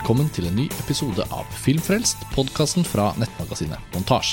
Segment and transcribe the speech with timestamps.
[0.00, 4.30] Velkommen til en ny episode av Filmfrelst, podkasten fra nettmagasinet Montasj.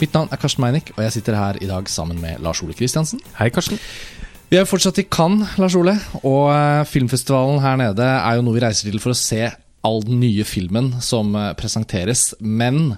[0.00, 2.74] Mitt navn er Karsten Meinick, og jeg sitter her i dag sammen med Lars Ole
[2.74, 3.22] Kristiansen.
[3.36, 3.78] Hei, Karsten.
[4.50, 8.58] Vi er fortsatt i Cannes, Lars Ole, og eh, filmfestivalen her nede er jo noe
[8.58, 9.44] vi reiser til for å se
[9.86, 12.32] all den nye filmen som eh, presenteres.
[12.42, 12.96] Men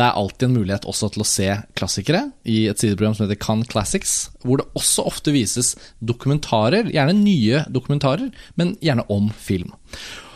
[0.00, 3.44] det er alltid en mulighet også til å se klassikere i et sideprogram som heter
[3.44, 9.76] Cannes Classics, hvor det også ofte vises dokumentarer, gjerne nye dokumentarer, men gjerne om film.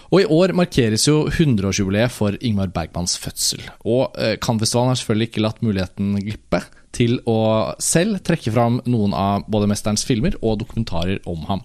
[0.08, 3.64] Og i år markeres jo 100-årsjubileet for Ingmar Bergmans fødsel.
[3.84, 6.62] Og eh, har selvfølgelig ikke latt muligheten glippe
[6.94, 7.38] til å
[7.82, 11.62] selv trekke fram noen av både mesterens filmer og dokumentarer om ham.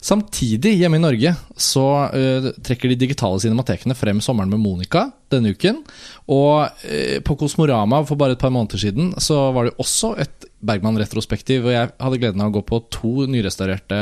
[0.00, 5.52] Samtidig, hjemme i Norge, så uh, trekker de digitale cinematekene frem Sommeren med Monica denne
[5.54, 5.82] uken.
[6.32, 10.48] Og uh, på Kosmorama for bare et par måneder siden så var det også et
[10.64, 11.66] Bergman-retrospektiv.
[11.66, 14.00] Og jeg hadde gleden av å gå på to nyrestaurerte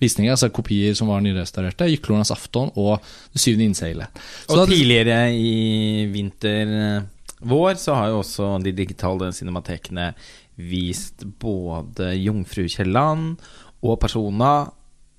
[0.00, 1.88] visninger, altså kopier som var nyrestaurerte.
[1.90, 3.00] 'Gyklornas afton' og
[3.32, 4.08] 'Det syvende innseilet'.
[4.48, 7.06] Og tidligere i vinter
[7.40, 10.12] vår så har jo også de digitale cinematekene
[10.56, 13.38] vist både Jungfru Kielland
[13.82, 14.68] og Persona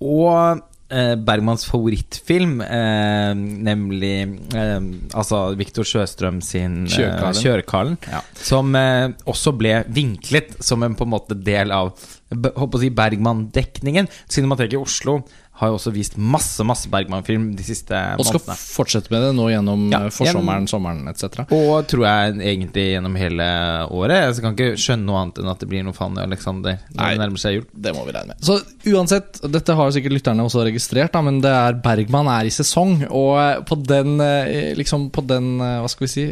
[0.01, 4.15] og Bergmanns Bergmans favorittfilm, eh, nemlig
[4.53, 4.81] eh,
[5.15, 8.19] altså Viktor Sjøstrøm sin eh, 'Kjørkarlen', ja.
[8.35, 11.93] som eh, også ble vinklet som en på en måte del av
[12.31, 14.09] håper å si Bergman-dekningen.
[14.31, 15.21] Cinemateket i Oslo
[15.61, 18.21] har jo også vist masse masse Bergman-film de siste månedene.
[18.21, 18.57] Og skal månedene.
[18.77, 21.43] fortsette med det nå gjennom ja, eh, forsommeren, sommeren etc.
[21.53, 23.47] Og tror jeg egentlig gjennom hele
[23.93, 24.23] året.
[24.31, 27.11] Jeg kan ikke skjønne noe annet enn at det blir noe Fanny Alexander når Nei,
[27.13, 27.67] det nærmer seg jul.
[27.85, 28.41] Det må vi regne med.
[28.47, 28.57] Så
[28.95, 32.55] uansett, dette har jo sikkert lytterne også registrert, da, men det er Bergman er i
[32.55, 36.25] sesong, og eh, på den eh, liksom på den Hva skal vi si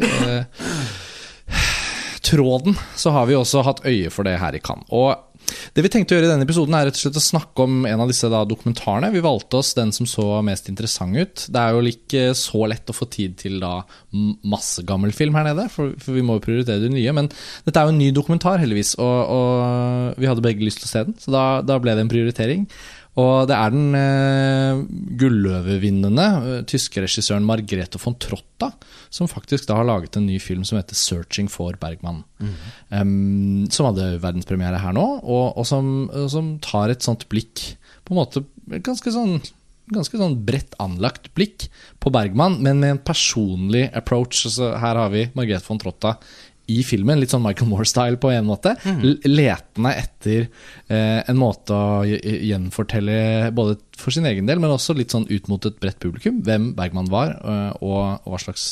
[2.30, 4.86] Tråden så har vi også hatt øye for det her i Cannes.
[4.90, 5.29] Og
[5.76, 7.84] det vi tenkte å gjøre i denne episoden, er rett og slett å snakke om
[7.88, 9.12] en av disse da, dokumentarene.
[9.14, 11.46] Vi valgte oss den som så mest interessant ut.
[11.50, 13.80] Det er jo ikke så lett å få tid til da
[14.46, 17.16] masse gammel film her nede, for, for, vi må jo prioritere det nye.
[17.16, 17.30] Men
[17.66, 20.92] dette er jo en ny dokumentar, heldigvis, og, og vi hadde begge lyst til å
[20.94, 21.18] se den.
[21.20, 22.66] Så da, da ble det en prioritering.
[23.20, 24.82] Og det er den eh,
[25.20, 28.70] gulløvevinnende eh, tyske regissøren Margrethe von Trotta
[29.10, 32.22] som faktisk da har laget en ny film som heter 'Searching for Bergman'.
[32.38, 32.54] Mm.
[32.90, 38.14] Um, som hadde verdenspremiere her nå, og, og som, som, tar et sånt blikk På
[38.14, 38.44] en måte
[38.80, 39.40] ganske sånn
[39.90, 41.66] ganske sånn bredt anlagt blikk
[41.98, 44.44] på Bergman, men med en personlig approach.
[44.46, 46.12] Altså, her har vi Margrethe von Trotta
[46.70, 48.74] i filmen, litt sånn Michael Moore-style på en måte.
[48.84, 49.04] Mm.
[49.28, 55.14] Letende etter eh, en måte å gjenfortelle, både for sin egen del, men også litt
[55.14, 58.68] sånn ut mot et bredt publikum, hvem Bergman var, eh, og, og hva slags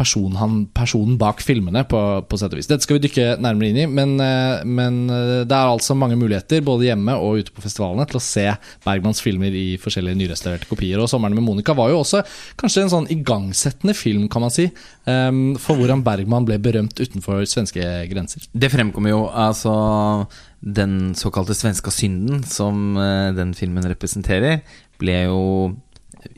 [0.00, 2.68] person han, personen bak filmene, på, på sett og vis.
[2.70, 6.16] Dette skal vi dykke nærmere inn i, men, eh, men, eh, det er altså mange
[6.20, 8.46] muligheter, både hjemme og ute på festivalene, til å se
[8.86, 11.02] Bergmans filmer i forskjellige nyrestaurerte kopier.
[11.02, 12.22] Og 'Sommeren med Monica' var jo også
[12.60, 14.70] kanskje en sånn igangsettende film, kan man si,
[15.06, 18.46] um, for hvordan Bergman ble berømt utenfor svenske grenser.
[18.56, 20.26] Det fremkommer jo altså
[20.60, 22.94] den såkalte svenska synden som
[23.36, 24.60] den filmen representerer,
[25.00, 25.40] ble jo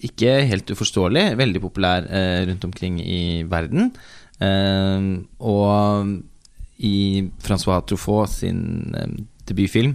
[0.02, 3.92] ikke helt uforståelig, veldig populær eh, rundt omkring i verden.
[4.42, 6.12] Eh, og
[6.82, 6.96] i
[7.42, 9.14] Francois Truffaut sin eh,
[9.48, 9.94] debutfilm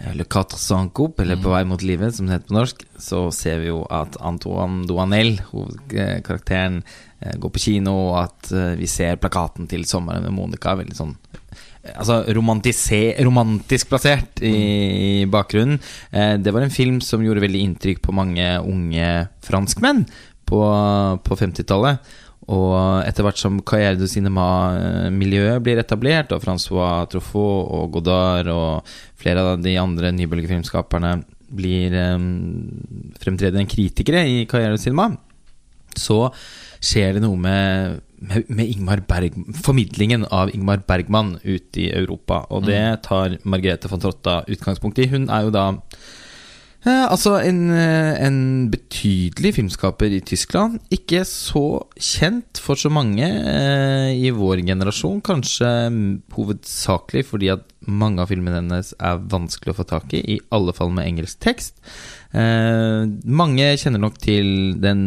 [0.00, 1.54] eh, Le Quatre Sans Coupe, eller På mm.
[1.54, 5.38] vei mot livet, som det heter på norsk, så ser vi jo at Antoine Doanel,
[5.52, 6.82] hovedkarakteren,
[7.20, 11.16] eh, går på kino, og at vi ser plakaten til 'Sommeren med Monica', veldig sånn
[11.94, 14.54] altså romantisk plassert i,
[15.22, 15.80] i bakgrunnen.
[16.10, 19.10] Eh, det var en film som gjorde veldig inntrykk på mange unge
[19.46, 20.04] franskmenn
[20.46, 20.62] på,
[21.26, 22.14] på 50-tallet.
[22.46, 28.92] Og etter hvert som Carrière du Cinema-miljøet blir etablert, og Francois Truffaut og Godard og
[29.18, 31.16] flere av de andre nybølgefilmskaperne
[31.56, 32.28] blir eh,
[33.22, 35.10] fremtredende kritikere i Carrière du Cinema,
[35.96, 36.26] så
[36.80, 42.44] skjer det noe med med, med Ingmar Berg, formidlingen av Ingmar Bergman ut i Europa.
[42.50, 43.02] Og det mm.
[43.04, 45.08] tar Margrethe von Trotta utgangspunkt i.
[45.10, 45.66] Hun er jo da
[46.86, 48.40] eh, altså en, eh, en,
[48.72, 50.80] betydelig filmskaper i Tyskland.
[50.94, 55.22] Ikke så kjent for så mange eh, i vår generasjon.
[55.26, 55.70] Kanskje
[56.36, 60.74] hovedsakelig fordi at mange av filmene hennes er vanskelig å få tak i, i alle
[60.76, 61.76] fall med engelsk tekst.
[62.36, 65.00] Eh, mange kjenner nok til den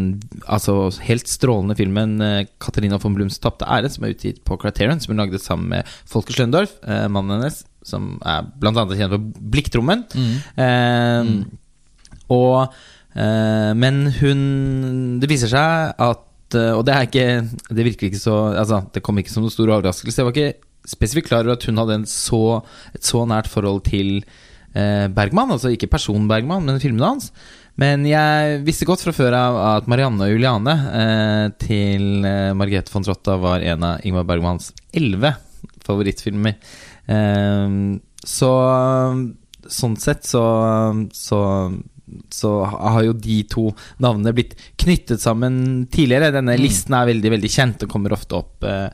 [0.49, 4.99] altså, helt strålende filmen eh, 'Katarina von Blums tapte ære', som er utgitt på Criterion,
[4.99, 9.13] som hun lagde sammen med Folke Schløndorf, eh, mannen hennes, som er blant annet kjent
[9.13, 10.07] for 'Blikktrommen'.
[10.15, 10.35] Mm.
[10.57, 11.43] Eh, mm.
[12.29, 12.73] Og
[13.15, 14.41] eh, Men hun
[15.19, 17.25] Det viser seg at eh, Og det er ikke
[17.73, 20.21] Det virker ikke så Altså, det kom ikke som noen stor overraskelse.
[20.21, 20.53] Jeg var ikke
[20.89, 22.61] spesifikt klar over at hun hadde så,
[22.95, 24.23] et så nært forhold til
[24.73, 25.55] Bergman.
[25.55, 27.31] Altså ikke personen Bergman, men filmene hans.
[27.79, 32.91] Men jeg visste godt fra før av at Marianne og Juliane eh, til eh, Margrethe
[32.91, 35.31] von Trotta var en av Ingmar Bergmans elleve
[35.85, 36.57] favorittfilmer.
[37.07, 37.77] Eh,
[38.27, 38.51] så
[39.69, 40.43] sånn sett så,
[41.15, 41.39] så
[42.33, 43.67] så har jo de to
[44.01, 46.31] navnene blitt knyttet sammen tidligere.
[46.33, 46.61] Denne Mm.
[46.61, 48.89] listen er veldig veldig kjent og kommer ofte opp eh,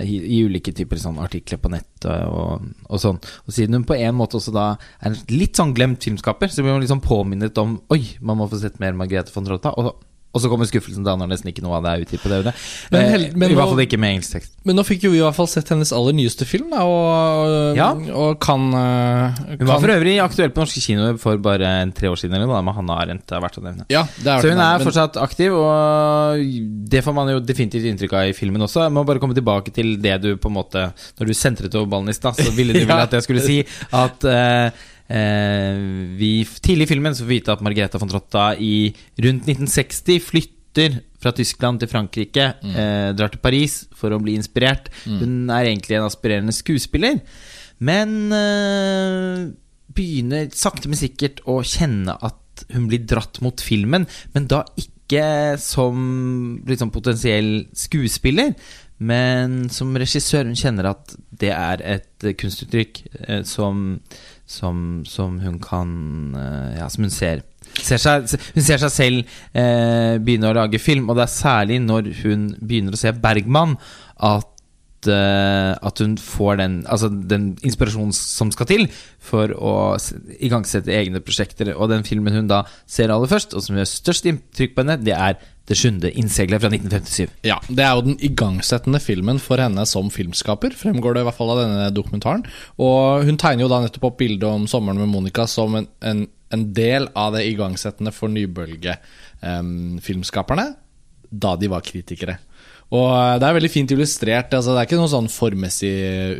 [0.00, 3.20] i, i ulike typer sånn artikler på nett og, og sånn.
[3.44, 4.70] Og siden hun på en måte også da
[5.00, 8.48] er en litt sånn glemt filmskaper, så blir hun liksom påminnet om Oi, man må
[8.48, 9.74] få sett mer Margrethe von Trotta.
[9.76, 9.92] Og,
[10.34, 12.50] og så kommer skuffelsen da når nesten ikke noe av det er utgitt på DVD.
[12.90, 14.50] Men Eh, hel- men I hvert fall ikke med engelsk tekst.
[14.64, 17.76] Men nå fikk jo vi i hvert fall sett hennes aller nyeste film, da, og,
[17.76, 17.92] Ja.
[17.94, 22.08] og kan, eh, Hun var for øvrig aktuell på norske kinoer for bare en tre
[22.08, 23.26] år siden, eller noe, med Hanna Arendt.
[23.26, 23.84] Det er verdt å nevne.
[23.88, 27.84] Ja, det er Så hun er men- fortsatt aktiv, og det får man jo definitivt
[27.86, 28.82] inntrykk av i filmen også.
[28.84, 31.86] Jeg må bare komme tilbake til det du på en måte Når du sentret over
[31.86, 34.70] ballen i stad, så ville du vel at jeg skulle si at eh,
[35.04, 36.30] vi
[36.64, 38.88] Tidlig i filmen så får vi vite at Margrethe von Trotta i
[39.20, 44.90] rundt 1960 flytter fra Tyskland til Frankrike, eh, drar til Paris for å bli inspirert.
[45.06, 47.20] Hun er egentlig en aspirerende skuespiller,
[47.78, 49.52] men eh,
[49.94, 55.58] begynner sakte, men sikkert å kjenne at hun blir dratt mot filmen, men da ikke
[55.60, 58.54] som liksom, potensiell skuespiller,
[58.98, 60.46] men som regissør.
[60.46, 63.98] Hun kjenner at det er et eh, kunstuttrykk eh, som,
[64.46, 65.90] som, som hun kan
[66.38, 67.42] eh, Ja, som hun ser.
[67.74, 71.80] Ser seg, hun ser seg selv eh, begynne å lage film, og det er særlig
[71.82, 73.74] når hun begynner å se Bergman
[74.22, 74.53] at
[75.10, 78.84] eh, at hun får den, altså den inspirasjonen som skal til
[79.24, 79.96] for å
[80.38, 81.72] igangsette egne prosjekter.
[81.74, 85.04] Og den filmen hun da ser aller først, og som gjør størst inntrykk på henne,
[85.04, 85.34] det er
[85.64, 87.48] Det sjunde innseglet fra 1957.
[87.48, 91.38] Ja, Det er jo den igangsettende filmen for henne som filmskaper, fremgår det i hvert
[91.38, 92.44] fall av denne dokumentaren.
[92.76, 96.28] Og hun tegner jo da nettopp opp bildet om 'Sommeren med Monica' som en, en,
[96.52, 100.76] en del av det igangsettende for nybølgefilmskaperne
[101.34, 102.38] da de var kritikere.
[102.94, 104.54] Og eh, det er veldig fint illustrert.
[104.54, 105.92] Altså, det er ikke noe sånn formmessig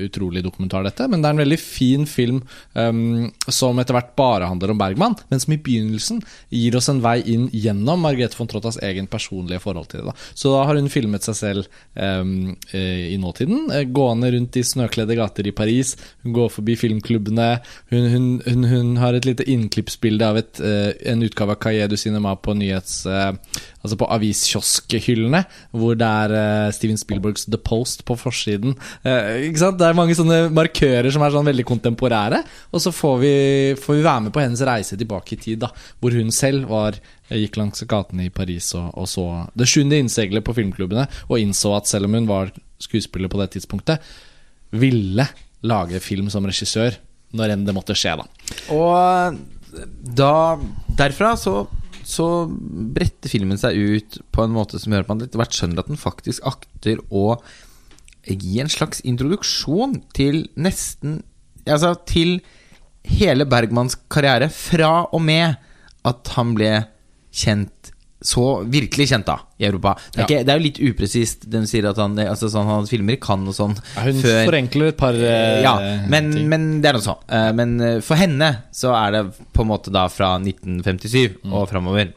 [0.07, 2.41] utrolig dokumentar, dette, men det er en veldig fin film
[2.75, 6.21] um, som etter hvert bare handler om Bergman, men som i begynnelsen
[6.55, 10.13] gir oss en vei inn gjennom Margrethe von Trottas egen personlige forhold til det.
[10.13, 10.29] Da.
[10.37, 12.23] Så da har hun filmet seg selv eh,
[13.15, 15.95] i nåtiden, eh, gående rundt i snøkledde gater i Paris.
[16.25, 17.51] Hun går forbi filmklubbene.
[17.93, 21.93] Hun, hun, hun, hun har et lite innklippsbilde av et, eh, en utgave av Cahiers
[21.93, 23.05] du Cinema på nyhets...
[23.07, 23.33] eh,
[23.85, 25.43] Altså på aviskioskhyllene,
[25.77, 28.73] hvor det er eh, Steven Spielbergs The Post på forsiden.
[29.05, 29.77] Eh, ikke sant?
[29.81, 32.41] Det er mange sånne markører som er sånn veldig kontemporære.
[32.73, 33.35] Og så får vi,
[33.77, 35.71] får vi være med på hennes reise tilbake i tid, da,
[36.01, 36.97] hvor hun selv var,
[37.29, 41.41] eh, gikk langs gatene i Paris og, og så det sjuende innseglet på filmklubbene, og
[41.43, 44.15] innså at selv om hun var skuespiller på det tidspunktet,
[44.75, 45.29] ville
[45.65, 46.97] lage film som regissør
[47.35, 48.27] når enn det måtte skje, da.
[48.75, 49.39] Og
[50.17, 50.35] da
[50.95, 51.65] Derfra så,
[52.09, 55.83] så bretter filmen seg ut på en måte som gjør at man etter hvert skjønner
[55.83, 57.39] at den faktisk akter å
[58.25, 61.23] gi en slags introduksjon til nesten
[61.65, 62.43] Altså til
[63.09, 65.55] hele Bergmans karriere, fra og med
[66.05, 66.69] at han ble
[67.33, 67.94] kjent
[68.25, 69.93] så virkelig kjent, da, i Europa.
[70.15, 70.25] Det er, Ja.
[70.25, 71.43] ikke, det er jo litt upresist.
[71.53, 74.39] Den sier at han, altså, sånn, han filmer i Cannes og sånn Ja, hun før
[74.49, 75.75] forenkler et par uh, ja,
[76.09, 77.21] men, men det er noe sånn.
[77.29, 81.53] Uh, Men eh, for henne så er det på en måte da fra 1957 Mm.
[81.53, 82.15] og framover.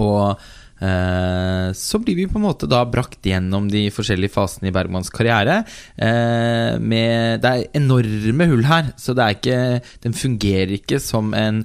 [0.00, 0.48] Og eh,
[0.80, 5.60] så blir vi på en måte da brakt gjennom de forskjellige fasene i Bergmans karriere.
[6.00, 9.58] Eh, med, det er enorme hull her, så det er ikke
[10.06, 11.62] den fungerer ikke som en,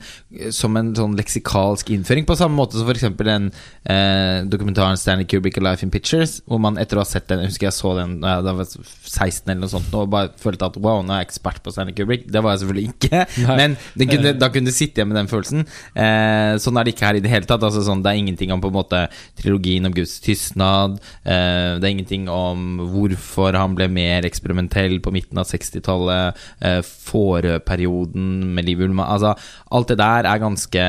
[0.53, 3.07] som en sånn leksikalsk innføring, på samme måte som f.eks.
[3.21, 3.49] den
[3.83, 7.43] eh, dokumentaren Stanley Kubrick A Life in Pictures, hvor man etter å ha sett den
[7.43, 10.67] Jeg husker jeg så den da jeg var 16 eller noe sånt, og bare følte
[10.67, 12.27] at wow, nå er jeg ekspert på Stanley Kubrick.
[12.31, 13.57] Det var jeg selvfølgelig ikke, Nei.
[13.61, 13.77] men
[14.11, 15.65] kunne, da kunne du sitte igjen med den følelsen.
[15.93, 17.63] Eh, sånn er det ikke her i det hele tatt.
[17.63, 19.04] Altså, sånn, det er ingenting om på en måte
[19.39, 20.99] trilogien om Guds tystnad.
[21.23, 26.35] Eh, det er ingenting om hvorfor han ble mer eksperimentell på midten av 60-tallet.
[26.61, 29.07] Eh, Fåreperioden med Liv Ullmann.
[29.15, 29.33] Altså,
[29.75, 30.85] alt det der er ganske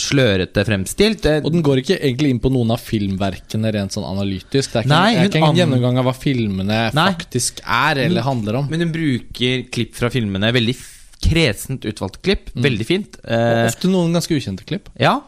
[0.00, 1.26] slørete fremstilt.
[1.44, 4.72] Og den går ikke egentlig inn på noen av filmverkene rent sånn analytisk.
[4.74, 7.06] Det er ikke, Nei, ikke en an- gjennomgang av hva filmene Nei.
[7.12, 8.68] faktisk er eller handler om.
[8.70, 10.52] men hun bruker klipp fra filmene.
[10.54, 10.76] Veldig
[11.24, 12.50] kresent utvalgte klipp.
[12.54, 13.16] Veldig fint.
[13.24, 14.90] Eh, ofte noen ganske ukjente klipp.
[15.00, 15.20] Ja,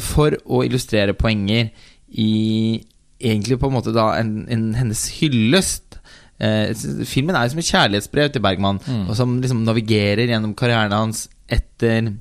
[0.00, 1.70] for å illustrere poenger
[2.12, 2.80] i
[3.22, 5.98] egentlig på en måte da en, en hennes hyllest.
[6.42, 6.72] Eh,
[7.06, 11.28] filmen er jo som et kjærlighetsbrev til Bergman, og som liksom navigerer gjennom karrieren hans
[11.52, 12.12] etter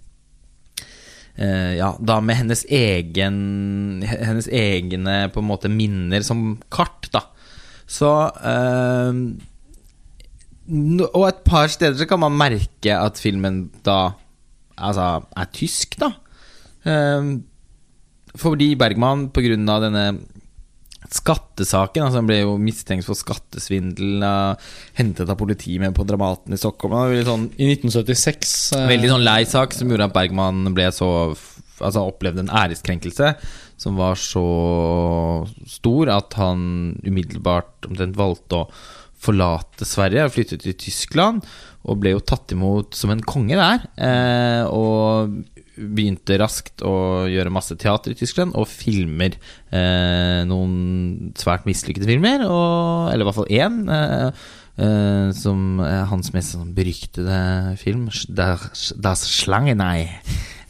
[1.37, 7.25] eh, Ja, da med hennes egen Hennes egne på en måte minner som kart, da.
[7.89, 8.11] Så
[8.51, 9.21] eh,
[11.09, 14.13] Og et par steder så kan man merke at filmen da
[14.81, 16.13] Altså er tysk, da.
[16.85, 17.31] Eh,
[18.39, 19.79] fordi Bergman pga.
[19.83, 20.05] denne
[21.11, 24.21] skattesaken altså Han ble jo mistenkt for skattesvindel,
[24.95, 26.95] hentet av politiet med på Dramaten i Stockholm.
[27.27, 31.11] Sånn, I 1976 eh, veldig sånn lei sak som gjorde at Bergman ble så
[31.81, 33.31] Altså opplevde en æreskrenkelse
[33.81, 34.43] som var så
[35.65, 36.59] stor at han
[37.01, 38.67] umiddelbart omtrent valgte å
[39.21, 41.41] forlate Sverige og flytte til Tyskland.
[41.89, 43.87] Og ble jo tatt imot som en konge der.
[43.97, 45.33] Eh, og
[45.75, 49.37] begynte raskt å gjøre masse teater i Tyskland, og filmer
[49.71, 52.45] eh, noen svært mislykkede filmer.
[52.47, 53.81] Og, eller i hvert fall én.
[53.97, 54.47] Eh,
[54.81, 60.09] eh, som hans mest sånn beryktede film, das Schlangenei.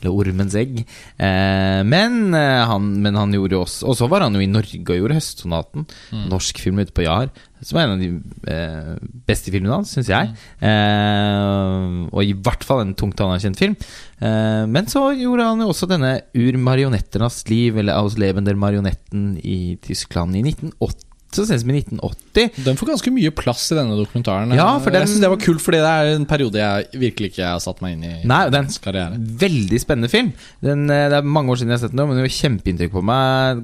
[0.01, 0.81] Eller Ormens egg.
[0.81, 4.81] Eh, men, eh, han, men han gjorde også Og så var han jo i Norge
[4.81, 5.85] og gjorde Høstsonaten.
[6.11, 6.25] Mm.
[6.31, 7.29] Norsk film ute på Jar.
[7.61, 8.09] Som er en av de
[8.49, 8.95] eh,
[9.29, 10.31] beste filmene hans, syns jeg.
[10.65, 13.77] Eh, og i hvert fall en tungt anerkjent film.
[14.17, 18.57] Eh, men så gjorde han jo også denne Ur marionetternas liv, eller Aus Leben der
[18.57, 21.10] Marionetten i Tyskland i 1980.
[21.31, 22.63] Så sent som i 1980.
[22.65, 24.51] Den får ganske mye plass i denne dokumentaren.
[24.53, 27.31] Ja, for den- Jeg synes det var kult, fordi det er en periode jeg virkelig
[27.31, 28.23] ikke har satt meg inn i.
[28.27, 29.15] Nei, den karriere.
[29.17, 30.33] Veldig spennende film.
[30.61, 32.91] Den, eh, det er mange år siden jeg har sett den, men den gjorde kjempeinntrykk
[32.91, 33.63] på meg.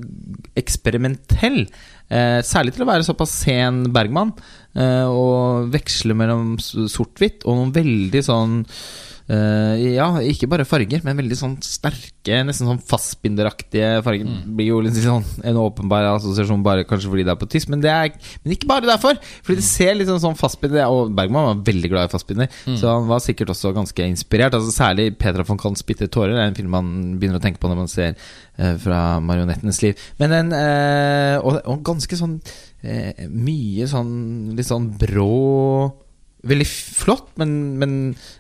[0.56, 1.68] Eksperimentell.
[2.10, 4.32] Eh, særlig til å være såpass sen Bergman.
[4.78, 8.66] Eh, og veksle mellom sort-hvitt og noen veldig sånn
[9.28, 14.30] Ja, ikke bare farger, men veldig sånn sterke, nesten sånn fastbinderaktige farger.
[14.56, 17.84] Blir jo litt sånn en åpenbar assosiasjon bare kanskje fordi det er på tysk, men,
[17.84, 19.20] det er, men ikke bare derfor.
[19.44, 22.48] Fordi det ser litt sånn, sånn fastbinder Og Bergman var veldig glad i fastbinder,
[22.80, 24.56] så han var sikkert også ganske inspirert.
[24.56, 27.70] Altså Særlig Petra von Kants 'Bitte tårer' er en film man begynner å tenke på
[27.70, 28.16] når man ser
[28.58, 30.08] eh, fra marionettenes liv.
[30.20, 32.40] Men en, eh, og, og ganske sånn
[32.84, 35.92] eh, mye sånn litt sånn brå
[36.48, 37.52] Veldig flott, men,
[37.82, 37.94] men,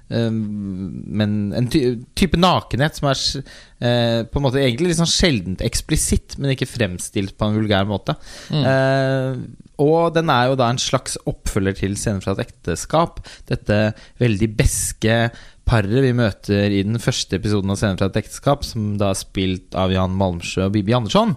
[0.09, 1.81] eh, men en ty
[2.17, 6.69] type nakenhet som er eh, på en måte egentlig litt sånn sjeldent eksplisitt, men ikke
[6.69, 8.17] fremstilt på en vulgær måte.
[8.53, 9.41] Eh,
[9.83, 13.21] og den er jo da en slags oppfølger til Scener fra et ekteskap.
[13.49, 15.19] Dette veldig beske
[15.67, 19.19] paret vi møter i den første episoden av Scener fra et ekteskap, som da er
[19.19, 21.35] spilt av Jan Malmsjø og Bibi Andersson.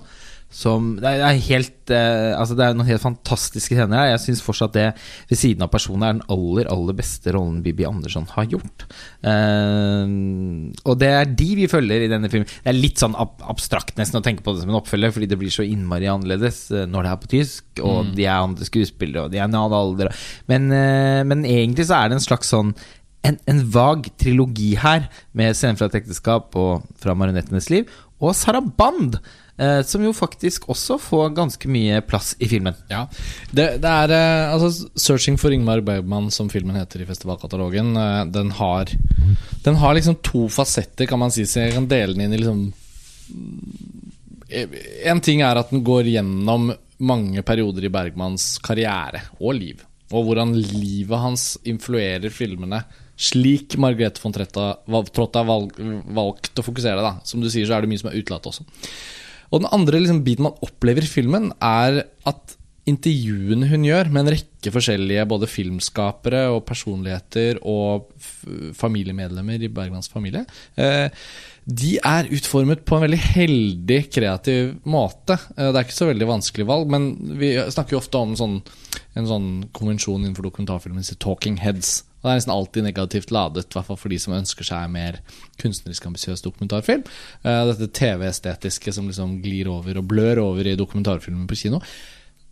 [0.50, 4.08] Som, det er helt eh, Altså det er noen helt fantastiske scener her.
[4.12, 4.86] Jeg syns fortsatt det,
[5.30, 8.86] ved siden av personen, er den aller aller beste rollen Bibi Andersson har gjort.
[9.22, 10.10] Eh,
[10.84, 12.50] og det er de vi følger i denne filmen.
[12.50, 15.30] Det er litt sånn ab abstrakt nesten å tenke på det som en oppfølger, fordi
[15.30, 18.66] det blir så innmari annerledes eh, når det er på tysk, og de er andre
[18.66, 20.10] skuespillere, og de er en annen alder.
[20.50, 22.74] Men, eh, men egentlig så er det en slags sånn
[23.26, 27.90] en, en vag trilogi her, med Scener fra et ekteskap og Fra marionettenes liv,
[28.20, 29.18] og Saraband,
[29.60, 32.74] eh, som jo faktisk også får ganske mye plass i filmen.
[32.90, 33.04] Ja,
[33.52, 37.92] det, det er eh, altså 'Searching for Ingmar Bergman', som filmen heter i festivalkatalogen.
[37.96, 38.86] eh, Den har
[39.64, 41.44] Den har liksom to fasetter, kan man si.
[41.44, 42.72] Så jeg kan dele den inn i liksom
[45.06, 49.84] En ting er at den går gjennom mange perioder i Bergmans karriere og liv.
[50.10, 52.82] Og hvordan livet hans influerer filmene.
[53.20, 54.66] Slik Margrethe von Tretta
[55.12, 55.76] Trotta valg,
[56.16, 57.04] valgt å fokusere.
[57.04, 58.66] da Som du sier, så er det mye som er utelatt også.
[59.50, 62.56] Og den andre liksom, biten man opplever i filmen, er at
[62.88, 68.08] intervjuene hun gjør med en rekke forskjellige både filmskapere og personligheter og
[68.78, 70.46] familiemedlemmer i Bergmans familie,
[70.80, 71.10] eh,
[71.64, 75.36] de er utformet på en veldig heldig, kreativ måte.
[75.56, 78.60] Eh, det er ikke så veldig vanskelig valg, men vi snakker jo ofte om sånn,
[79.18, 82.04] en sånn konvensjon innenfor dokumentarfilmen som 'talking heads'.
[82.20, 84.90] Og Det er nesten alltid negativt ladet, i hvert fall for de som ønsker seg
[84.90, 85.20] mer
[85.56, 87.04] kunstnerisk ambisiøs dokumentarfilm.
[87.44, 91.80] Eh, dette TV-estetiske som liksom glir over og blør over i dokumentarfilmen på kino.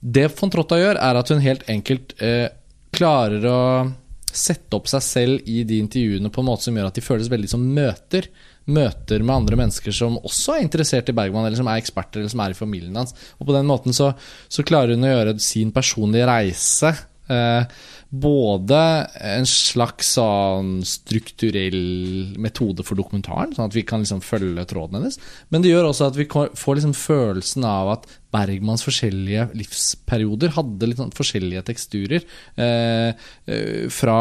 [0.00, 2.49] Det von Trotta gjør, er at hun helt enkelt eh,
[2.93, 3.93] klarer å
[4.33, 7.31] sette opp seg selv i de intervjuene på en måte som gjør at de føles
[7.31, 8.29] veldig som møter.
[8.69, 12.33] Møter med andre mennesker som også er interessert i Bergman, eller som er eksperter, eller
[12.33, 13.15] som er i familien hans.
[13.39, 14.13] Og på den måten så,
[14.53, 16.93] så klarer hun å gjøre sin personlige reise
[17.33, 18.79] eh, både
[19.21, 25.19] en slags sånn strukturell metode for dokumentaren, sånn at vi kan liksom følge tråden hennes,
[25.53, 30.89] men det gjør også at vi får liksom følelsen av at Bergmans forskjellige livsperioder hadde
[30.89, 32.25] litt sånn forskjellige teksturer.
[32.61, 33.13] Eh,
[33.49, 34.19] eh, fra,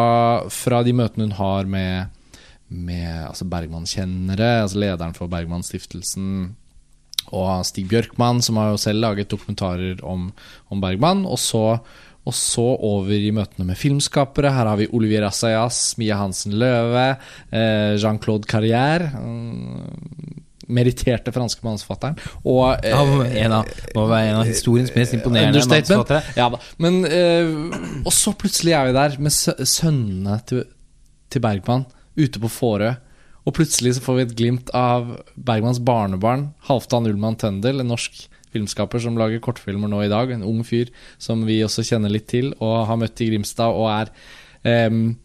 [0.51, 2.13] fra de møtene hun har med,
[2.67, 6.55] med altså Bergman-kjennere, altså lederen for Bergman-stiftelsen,
[7.35, 10.29] og Stig Bjørkman, som har jo selv laget dokumentarer om,
[10.71, 11.25] om Bergman.
[11.27, 11.63] Og så,
[12.27, 14.53] og så over i møtene med filmskapere.
[14.55, 17.09] Her har vi Olivier Assayas, Mia Hansen Løve,
[17.51, 19.11] eh, Jean-Claude Carrière.
[19.19, 23.03] mm, Meritterte franske mannsfatteren Og eh, Ja,
[23.45, 26.11] en av, må være en av historiens mest imponerende Understatement.
[26.35, 26.49] Ja.
[26.83, 27.53] Men, eh,
[28.03, 29.31] og så plutselig er vi der med
[29.67, 30.65] sønnene til,
[31.31, 32.95] til Bergman ute på Fårö.
[33.47, 38.25] Og plutselig så får vi et glimt av Bergmans barnebarn, Halvdan Ullmann Tøndel, en norsk
[38.51, 40.33] filmskaper som lager kortfilmer nå i dag.
[40.33, 43.87] En ung fyr som vi også kjenner litt til, og har møtt i Grimstad, og
[43.93, 44.11] er
[44.67, 45.15] em,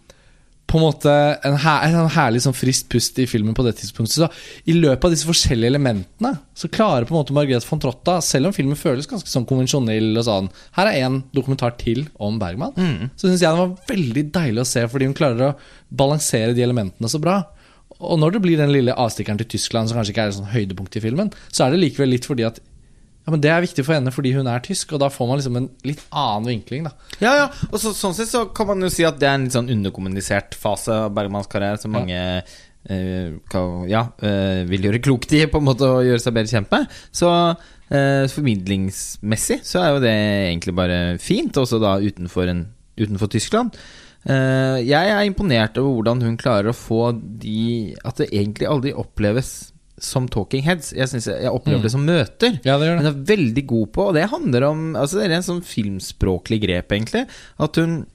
[0.73, 1.13] på en måte
[1.45, 4.17] en, her, en herlig sånn frist pust i filmen på det tidspunktet.
[4.23, 8.17] Så I løpet av disse forskjellige elementene så klarer på en måte Margrethe von Trotta,
[8.25, 10.49] selv om filmen føles ganske sånn konvensjonell og sånn
[10.79, 12.73] Her er en dokumentar til om Bergman.
[13.21, 15.57] Så syns jeg den var veldig deilig å se, fordi hun klarer å
[15.93, 17.43] balansere de elementene så bra.
[18.01, 20.53] Og når det blir den lille avstikkeren til Tyskland, som kanskje ikke er et sånn
[20.55, 22.63] høydepunkt i filmen, så er det likevel litt fordi at
[23.23, 25.39] ja, men Det er viktig for henne fordi hun er tysk, og da får man
[25.39, 26.89] liksom en litt annen vinkling.
[26.89, 29.39] da Ja, ja, og så, sånn sett så kan man jo si at det er
[29.39, 34.89] en litt sånn underkommunisert fase av Bergmans karriere, som mange eh, kan, ja, uh, vil
[34.89, 36.99] gjøre klokt i på en måte å gjøre seg bedre kjent med.
[37.15, 40.17] Så uh, formidlingsmessig så er jo det
[40.51, 42.67] egentlig bare fint, også da utenfor, en,
[42.99, 43.79] utenfor Tyskland.
[44.23, 47.09] Jeg er imponert over hvordan hun klarer å få
[47.43, 50.93] de At det egentlig aldri oppleves som talking heads.
[50.97, 51.83] Jeg, synes jeg, jeg opplever Mm.
[51.83, 52.61] det som møter.
[52.65, 55.43] Ja, det Hun er veldig god på, og det handler om Altså Det er en
[55.43, 57.27] sånn filmspråklig grep, egentlig.
[57.61, 58.07] At hun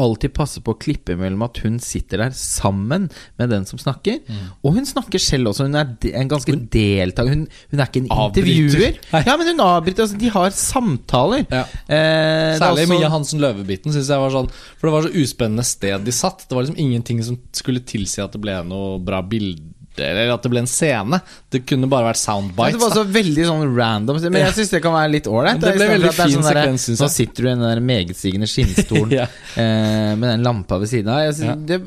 [0.00, 4.22] alltid passer på å klippe mellom at hun sitter der sammen med den som snakker.
[4.24, 4.46] Mm.
[4.64, 5.66] Og hun snakker selv også.
[5.66, 7.28] Hun er en ganske deltaker.
[7.28, 8.48] Hun, hun er ikke en Avbryter.
[8.48, 8.96] intervjuer.
[9.28, 10.06] Ja, men hun avbryter.
[10.06, 11.44] Altså, de har samtaler.
[11.52, 11.66] Ja.
[11.84, 15.64] Eh, Særlig også- Mia Hansen Løve-biten synes jeg var sånn For det var så uspennende
[15.68, 16.48] sted de satt.
[16.48, 19.60] Det var liksom ingenting som skulle tilsi at det ble noe bra bilde,
[20.02, 21.20] eller at det ble en scene.
[21.54, 22.74] Det kunne bare vært soundbites.
[22.74, 22.96] det var da.
[22.96, 24.18] så veldig sånn random.
[24.30, 25.62] Men jeg syns det kan være litt ålreit.
[25.62, 29.28] Sånn Nå sitter du i den der megetsigende skinnstolen Ja.
[29.54, 31.22] eh, med den lampa ved siden av.
[31.28, 31.78] Jeg synes, Ja.
[31.78, 31.80] det,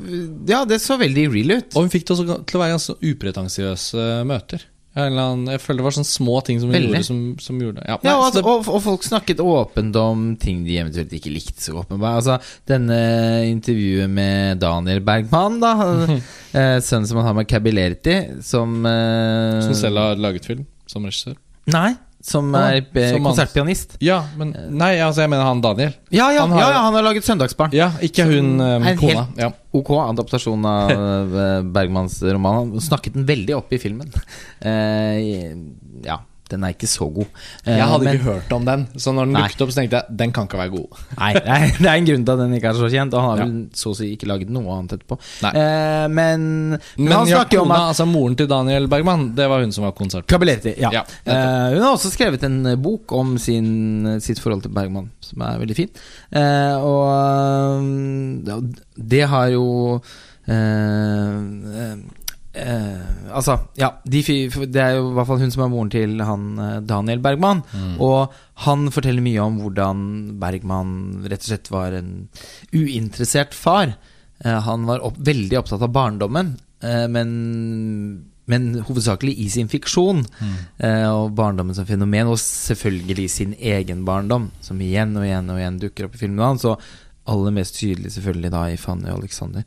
[0.54, 1.70] ja, det så veldig real ut.
[1.76, 4.64] Og hun fikk det også til å være ganske upretensiøse møter.
[4.98, 6.90] En eller annen, jeg føler det var sånne små ting som Veldig.
[6.90, 7.84] gjorde som, som gjorde.
[7.86, 11.14] Ja, Ja, nei, og, altså, det, og, og folk snakket åpent om ting de eventuelt
[11.14, 12.18] ikke likte så åpenbart.
[12.24, 12.98] Altså, denne
[13.52, 15.74] intervjuet med Daniel Bergman, da,
[16.58, 21.06] eh, sønnen som han har med Cabilerti, som eh, som selv har laget film som
[21.06, 21.38] regissør.
[21.70, 21.92] Nei,
[22.28, 23.96] som er eh, som konsertpianist.
[24.04, 25.94] Ja, men Nei, altså jeg mener han Daniel.
[26.12, 27.72] Ja, ja, Han har- ja, ja, han har laget Søndagsbarn.
[27.78, 29.24] Ja, ikke hun um, En kona.
[29.30, 29.52] helt- Ja.
[29.78, 30.92] Ok adaptasjon av
[31.46, 32.60] eh, Bergmans roman.
[32.74, 34.12] Han snakket den veldig opp i filmen.
[34.58, 35.54] Uh,
[36.04, 36.18] ja,
[36.50, 37.28] den er ikke så god.
[37.66, 39.42] Eh, Jeg hadde men- ikke hørt om den, så når den Nei.
[39.48, 40.90] dukket opp, så tenkte jeg den kan ikke være god.
[41.20, 43.22] Nei, det er, det er en grunn til at den ikke er så kjent, og
[43.22, 43.46] han har Ja.
[43.46, 45.20] vel så å si ikke laget noe annet etterpå.
[45.52, 49.34] Eh, men, men, Men han ja, snakker jo om at altså moren til Daniel Bergman,
[49.36, 50.28] det var hun som var konsert.
[50.28, 50.92] Kabiletti, ja.
[50.92, 55.10] Ja, Eh, hun har også skrevet en eh, bok om sin, sitt forhold til Bergman,
[55.22, 55.90] som er veldig fin.
[56.32, 58.62] Eh, og eh,
[58.98, 60.02] det har jo
[62.58, 64.22] eh, altså, ja de,
[64.66, 67.64] Det er jo i hvert fall hun som er moren til han eh, Daniel Bergman.
[68.04, 68.34] Og
[68.66, 70.06] han forteller mye om hvordan
[70.42, 70.94] Bergman
[71.30, 72.12] rett og slett var en
[72.74, 73.96] uinteressert far.
[74.46, 77.32] Eh, han var opp, veldig opptatt av barndommen, eh, men,
[78.46, 80.24] men hovedsakelig i sin fiksjon.
[80.78, 85.62] Eh, og barndommen som fenomen, og selvfølgelig sin egen barndom, som igjen og igjen og
[85.62, 86.68] igjen dukker opp i filmene hans.
[86.70, 86.82] Og
[87.28, 89.66] aller mest tydelig selvfølgelig da i Fanny og Alexander.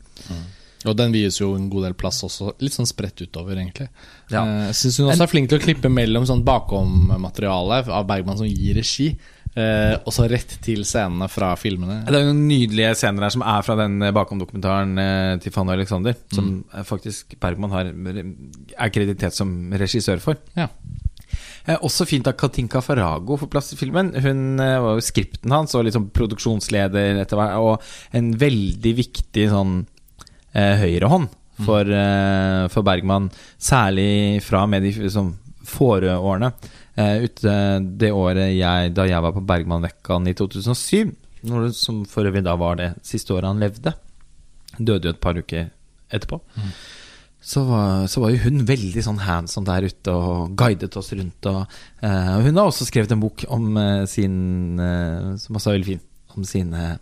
[0.87, 3.89] Og den vies jo en god del plass også, litt sånn spredt utover, egentlig.
[4.31, 4.41] Ja.
[4.45, 8.39] Eh, Jeg syns hun også er flink til å klippe mellom sånn bakom-materiale av Bergman
[8.39, 9.11] som gir regi,
[9.53, 12.01] eh, og så rett til scenene fra filmene.
[12.07, 15.53] Det er jo noen nydelige scener her som er fra den eh, bakom-dokumentaren eh, til
[15.55, 16.17] Fanny Alexander.
[16.33, 16.81] Som mm.
[16.87, 20.41] faktisk Bergman har, er kreditert som regissør for.
[20.57, 20.71] Ja.
[21.67, 24.11] Eh, også fint at Katinka Farago får plass i filmen.
[24.17, 29.49] Hun eh, var jo skripten hans og liksom produksjonsleder etter hvert, og en veldig viktig
[29.51, 29.81] sånn
[30.55, 31.29] høyrehånd
[31.65, 33.29] for, eh, for Bergman.
[33.59, 35.33] Særlig fra med de liksom,
[35.65, 36.53] fåreårene.
[36.95, 37.55] Eh, ute
[37.97, 41.13] det året jeg, da jeg var på Bergmanvekkan i 2007,
[41.47, 43.93] når det, som for øvrig da var det siste året han levde.
[44.77, 45.69] Døde jo et par uker
[46.11, 46.41] etterpå.
[47.41, 51.09] Så var, så var jo hun veldig sånn hands on der ute og guidet oss
[51.15, 51.47] rundt.
[51.49, 51.63] Og,
[52.05, 55.89] eh, hun har også skrevet en bok om eh, sin eh, Som også er veldig
[55.95, 56.03] fin.
[56.35, 56.99] Om sine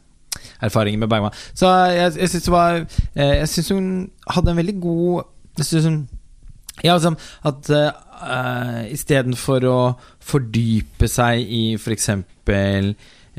[0.62, 1.36] erfaringer med Bergman.
[1.54, 2.50] Så jeg, jeg syns
[3.16, 3.90] eh, syns hun
[4.30, 5.24] hadde en veldig god
[5.58, 6.00] Jeg synes hun
[6.84, 9.80] ja, liksom at uh, istedenfor å
[10.24, 12.10] fordype seg i f.eks.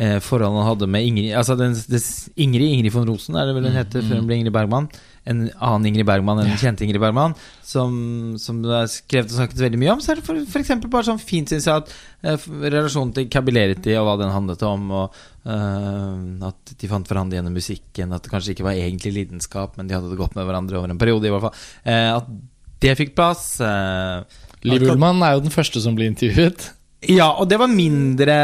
[0.00, 1.98] Uh, forholdet han hadde med Ingrid Altså den, det,
[2.40, 4.86] Ingrid Ingrid von Rosen, er det vel hun heter før hun ble Ingrid Bergman.
[5.28, 7.34] En annen Ingrid Bergman enn den kjente Ingrid Bergman,
[7.66, 7.92] som,
[8.40, 10.00] som det er skrevet og snakket veldig mye om.
[10.00, 11.92] Så er det eksempel bare sånn fint, syns jeg, at
[12.24, 17.36] eh, relasjonen til Cabilerity og hva den handlet om, og eh, at de fant hverandre
[17.36, 20.48] gjennom musikken, at det kanskje ikke var egentlig lidenskap, men de hadde det godt med
[20.48, 21.60] hverandre over en periode, i hvert fall.
[21.84, 22.32] Uh, at
[22.80, 23.44] det fikk plass.
[23.60, 26.70] Eh, Liv Ullmann er jo den første som blir intervjuet.
[27.08, 28.34] Ja, og det var mindre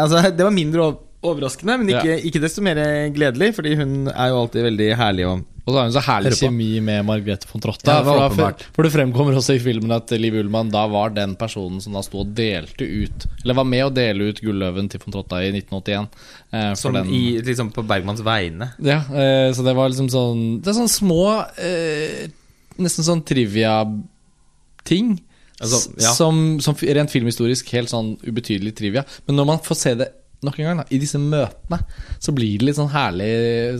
[0.00, 2.76] Altså, det var mindre overraskende, men ikke, ikke desto mer
[3.14, 6.30] gledelig, fordi hun er jo alltid veldig herlig og Og så har hun så herlig
[6.38, 7.90] kjemi med Margrethe von Trotta.
[7.90, 10.84] Ja, det for, da, for, for det fremkommer også i filmen at Liv Ullmann da
[10.92, 14.38] var den personen som da sto og delte ut Eller var med å dele ut
[14.44, 16.06] Gulløven til von Trotta i 1981.
[16.52, 18.68] eh, Som den- i, liksom på Bergmanns vegne.
[18.78, 21.24] Ja, eh, så det var liksom sånn Det er sånn små
[21.58, 22.28] eh,
[22.78, 25.16] Nesten sånn trivia-ting.
[25.56, 26.12] Altså, ja.
[26.12, 29.06] som, som rent filmhistorisk helt sånn ubetydelig trivia.
[29.26, 30.10] Men når man får se det
[30.44, 31.78] nok en gang, da, i disse møtene,
[32.22, 33.28] så blir det litt sånn herlig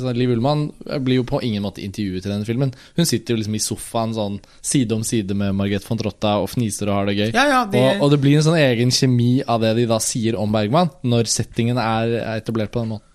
[0.00, 0.62] sånn, Liv Ullmann
[1.04, 2.72] blir jo på ingen måte intervjuet i denne filmen.
[2.96, 6.48] Hun sitter jo liksom i sofaen sånn side om side med Margrethe von Trotta og
[6.54, 7.28] fniser og har det gøy.
[7.36, 7.82] Ja, ja, det...
[7.82, 10.90] og, og det blir en sånn egen kjemi av det de da sier om Bergman,
[11.04, 13.12] når settingen er, er etablert på den måten.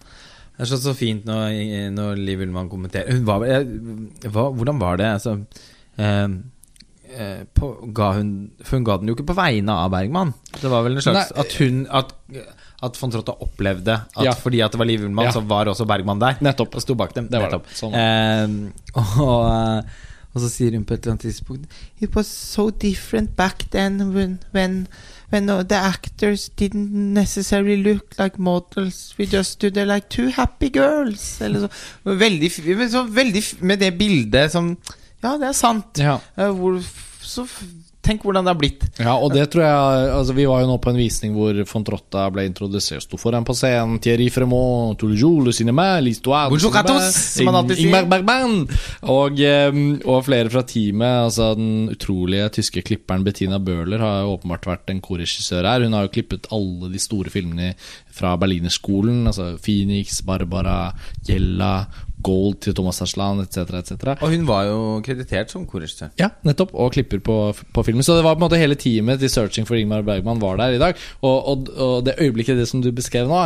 [0.61, 4.81] Det er så, så fint når, når Liv Ullmann kommenterer hva, var, vel- hva, Hvordan
[4.81, 5.07] var det?
[5.17, 5.39] Altså,
[5.97, 6.35] eh, eh,
[7.57, 10.33] på, ga hun, for hun ga den jo ikke på vegne av Bergman.
[10.61, 11.39] Det var vel en slags Nei.
[11.45, 12.13] At hun At,
[12.83, 14.31] at von Trotta opplevde at Ja.
[14.33, 15.31] fordi at det var Liv Ullmann, Ja.
[15.35, 16.37] så var også Bergman der.
[16.41, 16.75] Nettopp.
[16.75, 17.27] Og sto bak dem.
[17.29, 17.67] Det var Nettopp.
[17.67, 17.77] det.
[17.77, 18.47] Sånn Eh,
[19.21, 19.83] og, eh,
[20.33, 21.65] og så sier hun på et eller annet tidspunkt
[21.99, 24.87] It was so different back then when, when,
[25.29, 29.13] when the actors didn't necessarily look like models.
[29.19, 31.41] We just stood there like two happy girls.
[31.41, 31.69] Eller så.
[32.05, 32.51] Veldig,
[32.91, 34.77] så veldig Med det bildet som
[35.21, 36.01] Ja, det er sant.
[36.01, 36.17] Ja.
[36.37, 36.81] Eh, hvor,
[37.21, 37.45] så
[38.01, 38.85] Tenk hvordan det har blitt.
[38.97, 41.83] Ja, og det tror jeg altså Vi var jo nå på en visning hvor von
[41.85, 43.05] Trotta ble introdusert.
[43.05, 43.99] Sto foran på scenen.
[44.01, 46.81] Thierry Fremont, toujours le cinéma, l'histoire Bonjour à.
[47.77, 48.65] Ingmar Bergman!
[49.05, 49.43] Og,
[50.05, 51.27] og flere fra teamet.
[51.27, 55.85] Altså Den utrolige tyske klipperen Bettina Bøhler har jo åpenbart vært en korregissør her.
[55.85, 57.75] Hun har jo klippet alle de store filmene
[58.15, 59.25] fra Berlinerskolen.
[59.27, 60.93] Altså Phoenix, Barbara,
[61.27, 61.73] Gjella,
[62.21, 63.73] Gold til Thomas Aslan etc.
[63.79, 64.11] etc.
[64.21, 66.11] Og hun var jo kreditert som korregissør.
[66.21, 66.73] Ja, nettopp.
[66.77, 67.37] Og klipper på,
[67.73, 68.05] på filmen.
[68.05, 70.77] Så det var på en måte hele teamet til Searching for Ingmar Bergman var der
[70.77, 70.99] i dag.
[71.21, 73.41] Og, og, og det øyeblikket det som du beskrev nå,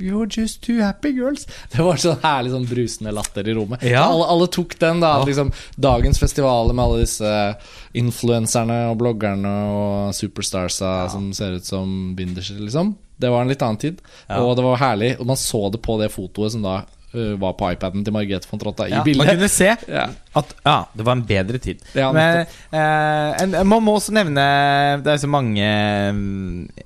[0.00, 1.46] 'You're just two happy girls.
[1.72, 3.84] Det var sånn herlig sånn brusende latter i rommet.
[3.84, 4.06] Ja.
[4.08, 5.18] Alle, alle tok den, da.
[5.26, 7.32] Liksom, dagens festivaler med alle disse
[7.96, 12.94] influenserne og bloggerne og superstarsa som ser ut som binderser, liksom.
[13.16, 14.02] Det var en litt annen tid.
[14.28, 14.42] Ja.
[14.44, 15.14] Og det var herlig.
[15.20, 16.74] Og man så det på det fotoet som da
[17.16, 20.04] eh, var på iPaden til Margrethe von Trotta i Ja, man kunne se Ja.
[20.36, 21.80] at ja, det var en bedre tid.
[21.96, 24.44] Ja, Men eh, en, man må også nevne
[25.00, 25.64] Det er så mange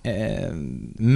[0.04, 0.54] eh,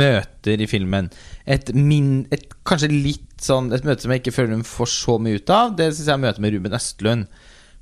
[0.03, 1.11] møter i filmen.
[1.47, 5.19] Et, min, et kanskje litt sånn Et møte som jeg ikke føler hun får så
[5.23, 7.27] mye ut av, det syns jeg er møtet med Ruben Østlund.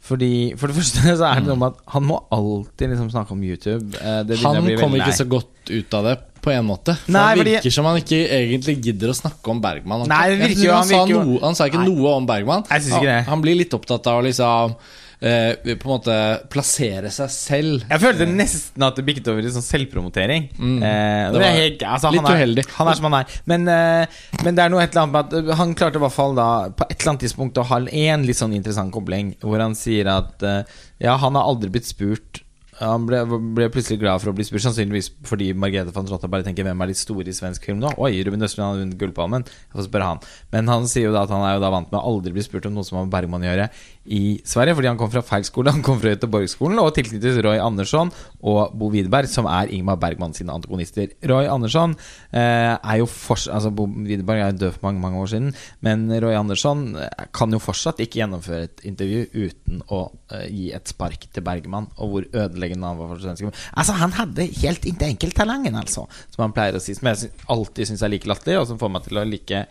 [0.02, 3.34] Fordi For det første så er det noe med at han må alltid liksom snakke
[3.36, 3.94] om YouTube.
[4.00, 6.50] Eh, det Han jeg å bli kom veldig ikke så godt ut av det, på
[6.50, 6.96] en måte.
[7.04, 10.02] For Nei, Han fordi- virker som han ikke egentlig gidder å snakke om Bergman.
[10.02, 11.86] Han, Nei, virker han, han sa noe, han sa ikke Nei.
[11.92, 12.64] noe om Bergman.
[12.68, 13.20] Han, det.
[13.28, 14.74] han blir litt opptatt av liksom
[15.22, 16.16] eh, På en måte
[16.52, 17.86] plassere seg selv.
[17.88, 20.50] Jeg følte nesten at det bikket over i sånn selvpromotering.
[20.58, 20.76] Mm.
[20.82, 22.66] Eh, Det var helt, altså, litt han er, uheldig.
[22.78, 23.40] Han er som han er.
[23.52, 26.04] Men, eh, men det er noe et eller annet med at eh, han klarte i
[26.04, 29.34] hvert fall da på et eller annet tidspunkt å ha en litt sånn interessant kobling,
[29.42, 30.62] hvor han sier at eh,
[31.02, 32.42] ja, han har aldri blitt spurt
[32.82, 33.20] han ble,
[33.54, 36.82] ble plutselig glad for å bli spurt, sannsynligvis fordi Margrethe van Trotta bare tenker 'Hvem
[36.82, 39.44] er de store i svensk film nå?' Oi, Ruben Østlund har vunnet Gullpalmen.
[39.44, 40.20] Jeg får spørre han.
[40.52, 42.42] Men han sier jo da at han er jo da vant med å aldri bli
[42.42, 43.68] spurt om noe som har med Bergman å gjøre
[44.04, 45.72] i Sverige, fordi han kom fra feil skole.
[45.76, 48.10] Han kom fra Göteborgsskolen og tilknyttet Roy Andersson
[48.42, 51.12] og Bo Widerberg, som er Ingmar Bergman sine antagonister.
[51.30, 51.94] Roy Andersson
[52.34, 55.50] eh, er jo fortsatt Altså, Bo Widerberg er død for mange, mange år siden,
[55.84, 60.70] men Roy Andersson eh, kan jo fortsatt ikke gjennomføre et intervju uten å eh, gi
[60.74, 64.86] et spark til Bergman, og hvor ødeleggende han var for svenske Altså, han hadde helt
[64.88, 68.30] ikke enkelt talengen, altså, som han pleier å si, som jeg alltid syns er like
[68.30, 69.64] latterlig, og som får meg til å like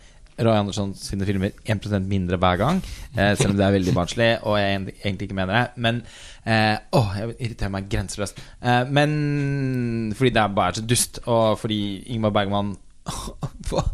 [0.44, 2.82] Roy Andersson sine filmer 1% mindre hver gang,
[3.16, 5.70] eh, selv om det er veldig barnslig, og jeg egentlig- ikke mener det.
[5.76, 6.02] Men
[6.44, 8.38] eh, Åh, jeg irriterer meg grenseløst.
[8.62, 11.80] Eh, men fordi det er bare så dust, og fordi
[12.14, 12.76] Ingmar Bergman
[13.72, 13.90] var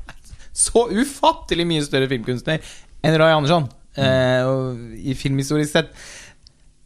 [0.53, 2.59] så ufattelig mye større filmkunstner
[3.05, 4.49] enn Roy Andersson, eh,
[5.11, 5.93] i filmhistorisk sett.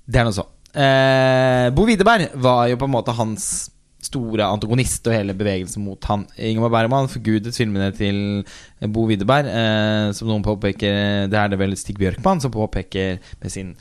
[0.07, 0.45] Det er noe så.
[0.75, 3.71] Eh, Bo Widerberg var jo på en måte hans
[4.13, 6.27] store antagonist og hele bevegelsen mot han.
[6.37, 8.45] Ingemar Bergman forgudet filmene til
[8.93, 9.49] Bo Widerberg.
[9.49, 13.75] Eh, som noen påpeker Det er det vel Stig Bjørkman som påpeker med sin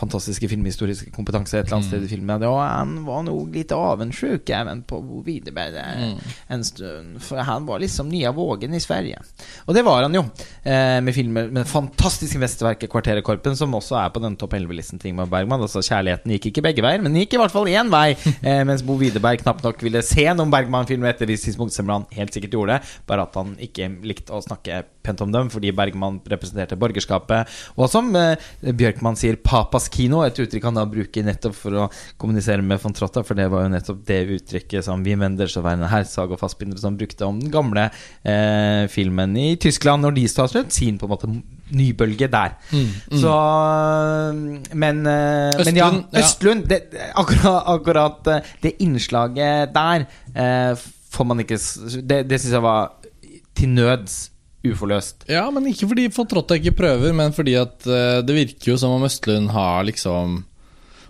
[0.00, 2.44] fantastiske filmhistoriske kompetanse et eller annet sted i filmen.
[2.48, 6.18] Og han var nog litt avundsjuk även på Bo Widerberg der
[6.48, 7.20] en stund.
[7.24, 9.20] For han var liksom nya vågen i Sverige.
[9.66, 10.24] Og det var han jo,
[10.62, 15.10] eh, med filmer med fantastiske mesterverket 'Kvarteret som også er på den topp 11-listen til
[15.10, 15.60] Ingmar Bergman.
[15.60, 18.16] Altså Kjærligheten gikk ikke begge veier, men den gikk i hvert fall én vei.
[18.40, 21.90] Eh, mens Bo Widerberg knapt nok ville se noen Bergman-filmer etter et visst tidspunkt, selv
[21.90, 25.32] om han helt sikkert gjorde det, bare at han ikke likte å snakke pent om
[25.32, 27.50] dem fordi Bergman representerte borgerskapet.
[27.76, 28.40] Og som eh,
[29.00, 31.86] Bjørkman sier 'papas kino', et uttrykk han da bruker nettopp for å
[32.20, 35.64] kommunisere med von Trotta, for det var jo nettopp det uttrykket som Wim Wenders og
[35.64, 37.88] Werner Herzog og Fassbinder som brukte om den gamle
[38.22, 41.30] eh, filmen i Tyskland, når de startet sin på en måte
[41.70, 42.56] nybølge der.
[43.14, 43.34] Så
[44.74, 46.66] Men, Østlund, men ja, Østlund.
[46.68, 46.80] Det,
[47.14, 50.76] akkurat, akkurat eh, det innslaget der eh,
[51.10, 51.58] får man ikke
[52.02, 52.92] Det, det syns jeg var
[53.54, 54.30] til nøds
[54.66, 55.24] uforløst.
[55.30, 58.96] Ja, men ikke fordi Trotta ikke prøver, men fordi at eh, det virker jo som
[58.98, 60.44] om Østlund har liksom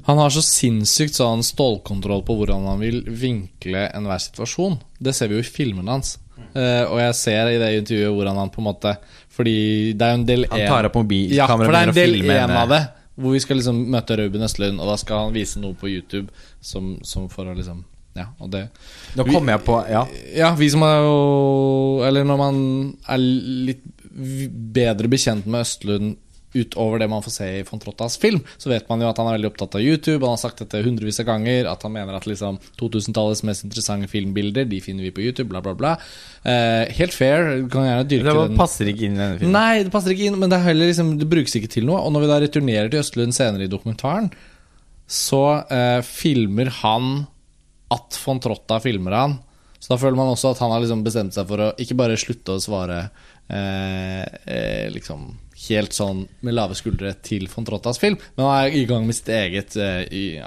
[0.06, 4.78] Han har så sinnssykt sånn stålkontroll på hvordan han vil vinkle enhver situasjon.
[4.96, 6.14] Det ser vi jo i filmene hans.
[6.56, 8.94] Uh, og jeg ser i det intervjuet hvordan han på en måte
[9.30, 11.98] Fordi det er jo en del Han tar opp mobilkameraet Ja, for det er en
[11.98, 12.80] del én av det.
[13.20, 16.32] Hvor vi skal liksom møte Ruben Østlund, og da skal han vise noe på YouTube
[16.64, 17.84] som, som for å liksom
[18.18, 18.64] Ja, og det
[19.14, 20.02] Nå kommer jeg på Ja.
[20.34, 22.56] ja, vi som er jo Eller når man
[23.06, 26.16] er litt bedre bekjent med Østlund
[26.50, 29.28] utover det man får se i von Trottas film, så vet man jo at han
[29.30, 30.24] er veldig opptatt av YouTube.
[30.24, 34.10] Han har sagt dette hundrevis av ganger, at han mener at liksom 2000-tallets mest interessante
[34.10, 35.94] filmbilder De finner vi på YouTube, bla, bla, bla.
[36.42, 37.62] Eh, helt fair.
[37.62, 38.56] Du kan gjerne dyrke Det den.
[38.56, 39.54] Det passer ikke inn i denne filmen.
[39.54, 42.02] Nei, det passer ikke inn, men det, er heller liksom, det brukes ikke til noe.
[42.02, 44.32] Og når vi da returnerer til Østlund senere i dokumentaren,
[45.10, 47.28] så eh, filmer han
[47.94, 49.38] at von Trotta filmer han.
[49.80, 52.18] Så da føler man også at han har liksom bestemt seg for å ikke bare
[52.20, 52.98] slutte å svare
[53.48, 55.30] eh, eh, liksom
[55.68, 59.16] helt sånn med lave skuldre til von Trottas film, men han er i gang med
[59.16, 60.04] sitt eget eh,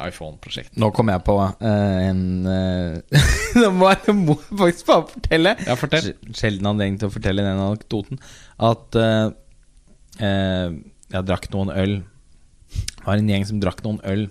[0.08, 0.74] iPhone-prosjekt.
[0.82, 3.20] Nå kom jeg på eh, en eh,
[3.62, 5.56] Nå må jeg må faktisk bare fortelle.
[5.66, 6.14] Ja, fortell.
[6.34, 8.22] Sjelden anledning til å fortelle den anekdoten.
[8.62, 9.28] At eh,
[11.14, 12.00] jeg drakk noen øl.
[12.74, 14.28] Det var en gjeng som drakk noen øl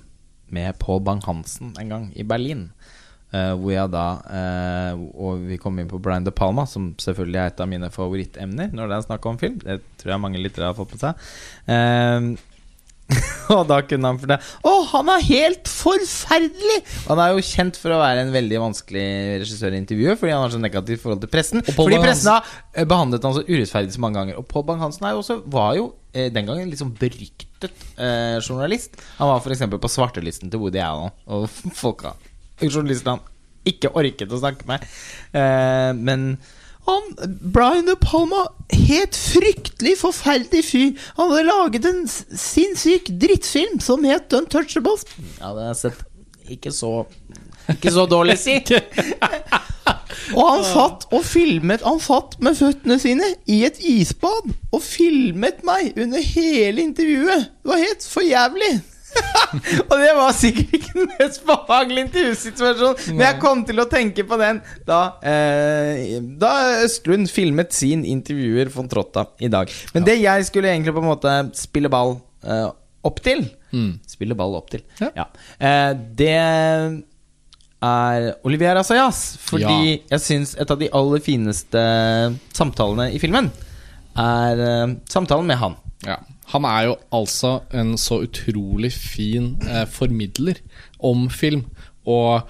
[0.52, 2.68] med Paul Bang-Hansen en gang i Berlin.
[3.32, 7.38] Eh, hvor jeg da uh, Og vi kom inn på Brian De Palma, som selvfølgelig
[7.40, 9.60] er et av mine favorittemner når det er snakk om film.
[9.62, 11.22] Det tror jeg mange lyttere har fått med seg.
[11.64, 12.48] Uh,
[13.56, 16.76] og da kunne han fortelle Å, han er helt forferdelig!
[17.08, 19.04] Han er jo kjent for å være en veldig vanskelig
[19.42, 21.64] regissør i intervjuet, fordi han har så negativt forhold til pressen.
[21.76, 24.40] Fordi pressen har eh, behandlet han så urettferdig så mange ganger.
[24.40, 25.08] Og Paul Bang-Hansen
[25.52, 27.72] var jo den gangen sånn beryktet
[28.44, 29.00] journalist.
[29.16, 29.64] Han var f.eks.
[29.72, 31.48] på svartelisten til Woody Allen, og
[31.82, 32.12] folka
[32.70, 33.22] Journalisten han
[33.68, 34.84] ikke orket å snakke med.
[35.38, 36.36] Eh, men
[36.88, 37.10] han,
[37.54, 40.88] Brian De Palma, helt fryktelig forferdelig fyr.
[41.18, 45.06] Han hadde laget en sinnssyk drittfilm som het Untouchables.
[45.38, 46.06] Ja, det har jeg sett.
[46.50, 47.04] Ikke så
[47.70, 48.58] Ikke så dårlig, si.
[50.36, 55.62] Og han satt og filmet Han satt med føttene sine i et isbad og filmet
[55.66, 57.50] meg under hele intervjuet.
[57.62, 58.72] Det var helt for jævlig.
[59.90, 64.24] og det var sikkert ikke den mest behagelige intervjusituasjonen, men jeg kom til å tenke
[64.28, 66.52] på den da, eh, da
[66.86, 69.70] Østlund filmet sin intervjuer von Trotta i dag.
[69.94, 72.68] Men det jeg skulle egentlig på en måte spille ball eh,
[73.04, 73.48] opp til
[74.04, 75.06] Spille ball opp til, Ja.
[75.16, 75.24] ja.
[75.56, 76.34] Eh, det
[77.82, 79.38] er Olivier Assayas.
[79.40, 79.98] Fordi Ja.
[80.12, 81.80] jeg syns et av de aller fineste
[82.52, 83.48] samtalene i filmen
[84.14, 85.76] er eh, samtalen med han.
[86.04, 86.18] Ja.
[86.50, 90.60] Han er jo altså en så utrolig fin eh, formidler
[90.98, 91.64] om film.
[92.04, 92.42] Og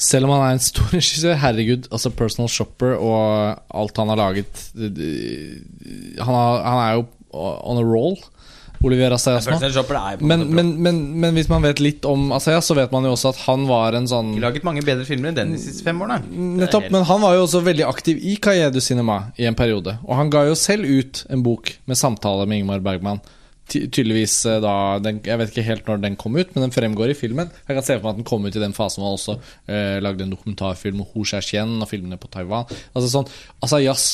[0.00, 4.20] selv om han er en stor regissør, herregud, altså Personal Shopper og alt han har
[4.20, 8.16] laget han, har, han er jo on a roll.
[8.80, 9.58] Olivier Assayas nå.
[10.24, 13.34] Men, men, men, men hvis man vet litt om Assayas, så vet man jo også
[13.34, 16.00] at han var en sånn De laget mange bedre filmer enn den de siste fem
[16.00, 16.22] årene.
[16.62, 19.98] Nettopp, men han var jo også veldig aktiv i Kayedu Cinema i en periode.
[20.06, 23.20] Og han ga jo selv ut en bok med samtale med Ingmar Bergman.
[23.70, 26.74] Ty tydeligvis eh, da den, Jeg vet ikke helt når den kom ut, men den
[26.74, 27.52] fremgår i filmen.
[27.68, 29.36] Jeg kan se for meg at den kom ut i den fasen man også
[29.70, 32.68] eh, lagde en dokumentarfilm om Ho Xiaxian og filmene på Taiwan.
[32.94, 33.30] Altså sånn
[33.64, 34.08] Asayas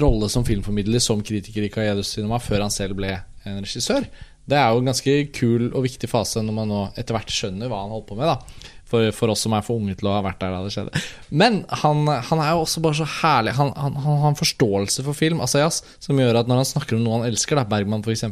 [0.00, 3.16] rolle som filmformidler, som kritiker i Kayedu Cinema, før han selv ble
[3.48, 4.06] en regissør.
[4.50, 7.70] Det er jo en ganske kul og viktig fase når man nå etter hvert skjønner
[7.70, 8.30] hva han holdt på med.
[8.30, 10.72] da for, for oss som er for unge til å ha vært der da det
[10.74, 11.02] skjedde.
[11.42, 13.54] Men han, han er jo også bare så herlig.
[13.58, 16.98] Han, han, han har en forståelse for film, Asayas, som gjør at når han snakker
[16.98, 18.26] om noe han elsker, da, Bergman f.eks.,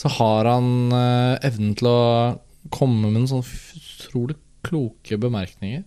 [0.00, 2.00] så har han eh, evnen til å
[2.72, 5.82] komme med noen sånne utrolig kloke bemerkninger.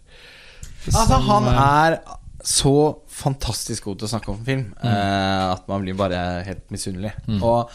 [0.84, 1.98] Altså, Som, han eh, er
[2.44, 2.76] så
[3.08, 7.13] fantastisk god til å snakke om film eh, at man blir bare helt misunnelig.
[7.39, 7.72] Og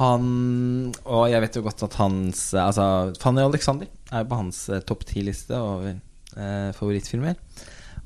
[0.00, 0.24] han
[1.04, 2.84] Og jeg vet jo godt at hans Altså,
[3.20, 7.36] Fanny Alexander er på hans eh, topp ti-liste over eh, favorittfilmer.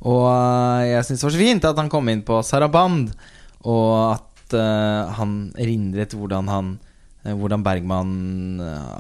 [0.05, 3.15] Og eh, jeg syns det var så fint at han kom inn på Saraband,
[3.65, 6.75] og at eh, han erindret hvordan han
[7.25, 8.13] eh, hvordan Bergman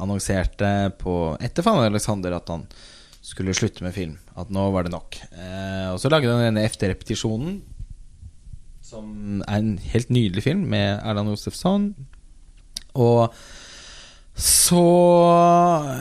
[0.00, 2.64] annonserte på etter Fanny Alexander at han
[3.24, 4.16] skulle slutte med film.
[4.36, 5.20] At nå var det nok.
[5.32, 7.60] Eh, og så lagde han denne Efterrepetisjonen,
[8.84, 11.92] som er en helt nydelig film med Erland Josefsson.
[12.94, 13.34] Og
[14.34, 14.86] så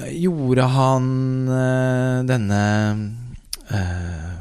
[0.10, 1.10] gjorde han
[1.54, 2.62] eh, denne
[3.70, 4.40] uh,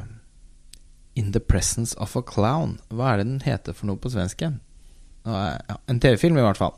[1.13, 2.79] In the Presence of a Clown.
[2.89, 4.41] Hva er det den heter for noe på svensk?
[5.27, 6.73] Uh, en TV-film, i hvert fall.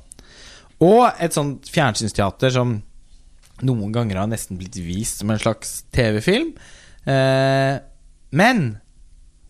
[0.83, 2.81] Og et sånt fjernsynsteater som
[3.63, 6.51] noen ganger har nesten blitt vist som en slags TV-film.
[7.07, 7.79] Uh,
[8.35, 8.65] men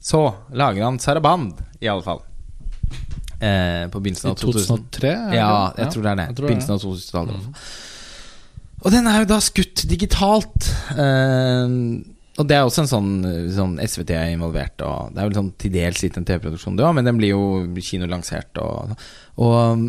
[0.05, 2.21] så lager han Saraband, i alle fall.
[3.41, 4.67] Eh, på begynnelsen av 2000.
[4.69, 5.09] 2003?
[5.11, 5.33] er?
[5.39, 6.27] Ja, jeg tror det er det.
[6.39, 7.61] Begynnelsen av 2000-tallet.
[8.85, 10.67] Og den er jo da skutt digitalt.
[10.95, 11.75] Eh,
[12.35, 13.11] og det er også en sånn,
[13.55, 16.83] sånn SVT er involvert, og det er vel sånn til dels litt en TV-produksjon, det
[16.83, 17.45] òg, men den blir jo
[17.79, 18.91] kinolansert, og,
[19.39, 19.85] og,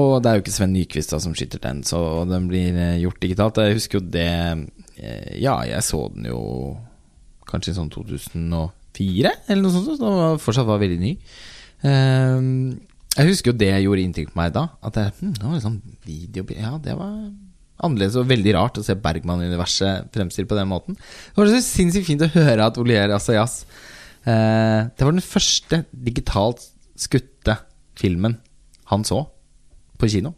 [0.00, 2.00] og det er jo ikke Sven Nykvist da som skyter den, så
[2.30, 3.60] den blir eh, gjort digitalt.
[3.60, 6.40] Jeg husker jo det eh, Ja, jeg så den jo
[7.52, 11.12] kanskje i sånn 2004, eller noe sånt, så den var- fortsatt var veldig ny.
[11.82, 12.48] Eh,
[13.12, 14.66] jeg husker jo det gjorde inntrykk på meg da.
[14.84, 17.16] At jeg, hm, det var liksom video Ja, det var
[17.82, 20.96] annerledes og veldig rart å se Bergman-universet fremstilt på den måten.
[20.96, 23.62] Det var så sinnssykt fint å høre at Olier Assayas
[24.22, 26.62] eh, Det var den første digitalt
[26.98, 27.58] skutte
[27.98, 28.38] filmen
[28.92, 29.24] han så
[29.98, 30.34] på kino.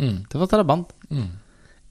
[0.00, 0.24] Mm.
[0.30, 0.90] Det var Taraband.
[1.10, 1.28] Mm.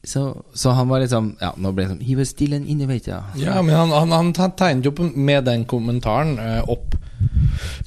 [0.03, 0.21] Så,
[0.55, 3.25] så han var liksom Ja, nå ble det sånn He was still an innovator.
[3.39, 6.95] Ja, men han, han, han tegnet jo med den kommentaren eh, opp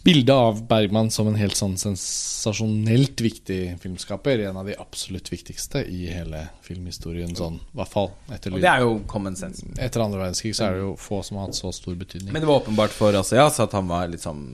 [0.05, 4.43] bildet av Bergman som en helt sånn sensasjonelt viktig filmskaper.
[4.49, 8.71] En av de absolutt viktigste i hele filmhistorien, sånn i hvert fall etter, Og det
[8.71, 9.65] er jo common sense.
[9.79, 10.55] etter andre verdenskrig.
[10.57, 12.33] Så er det jo få som har hatt så stor betydning.
[12.33, 14.45] Men det var åpenbart for Asias at han var liksom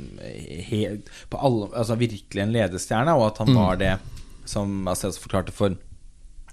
[0.70, 3.96] helt, på alle, altså virkelig en ledestjerne, og at han var det
[4.48, 5.76] som Asias forklarte for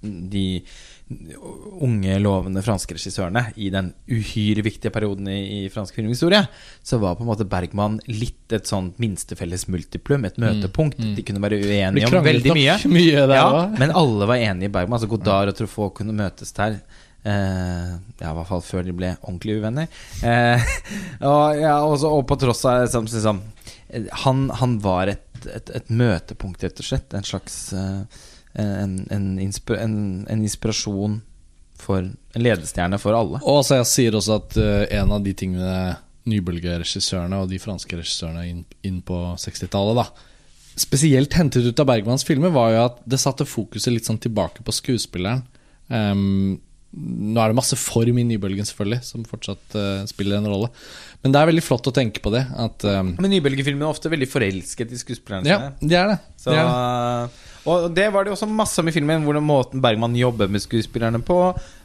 [0.02, 0.64] de
[1.06, 6.42] unge, lovende franske regissørene i den uhyre viktige perioden i, i fransk filmhistorie,
[6.82, 10.98] så var på en måte Bergman litt et sånt minstefelles multiplum, et møtepunkt.
[10.98, 12.80] De kunne være uenige om veldig mye.
[12.98, 14.98] mye der ja, men alle var enige i Bergman.
[14.98, 16.80] Altså Godard og Truffaut kunne møtes der.
[17.26, 20.02] Eh, ja, i hvert fall før de ble ordentlig uvenner.
[20.26, 20.78] Eh,
[21.30, 23.46] og, ja, også, og på tross av liksom, liksom,
[24.26, 27.14] han, han var et, et, et møtepunkt, rett og slett.
[27.14, 28.26] En slags eh,
[28.62, 29.98] en, en, inspir en,
[30.32, 31.20] en inspirasjon
[31.80, 33.42] for En ledestjerne for alle.
[33.44, 38.00] Og altså, jeg sier også at uh, en av de tingene nybølgeregissørene og de franske
[38.00, 40.24] regissørene inn, inn på 60-tallet
[40.76, 44.64] Spesielt hentet ut av Bergmans filmer, var jo at det satte fokuset litt sånn tilbake
[44.66, 45.46] på skuespilleren.
[45.88, 46.58] Um,
[46.96, 50.68] nå er det masse form i nybølgen, selvfølgelig, som fortsatt uh, spiller en rolle.
[51.24, 52.44] Men det er veldig flott å tenke på det.
[52.60, 55.92] At, um, Men nybølgefilmene er ofte veldig forelsket i skuespillerne ja, sine.
[55.92, 56.20] det er det.
[56.36, 57.45] Så, det, er det.
[57.66, 61.22] Og det var det også masse om i filmen, hvordan måten Bergman jobber med skuespillerne
[61.26, 61.40] på.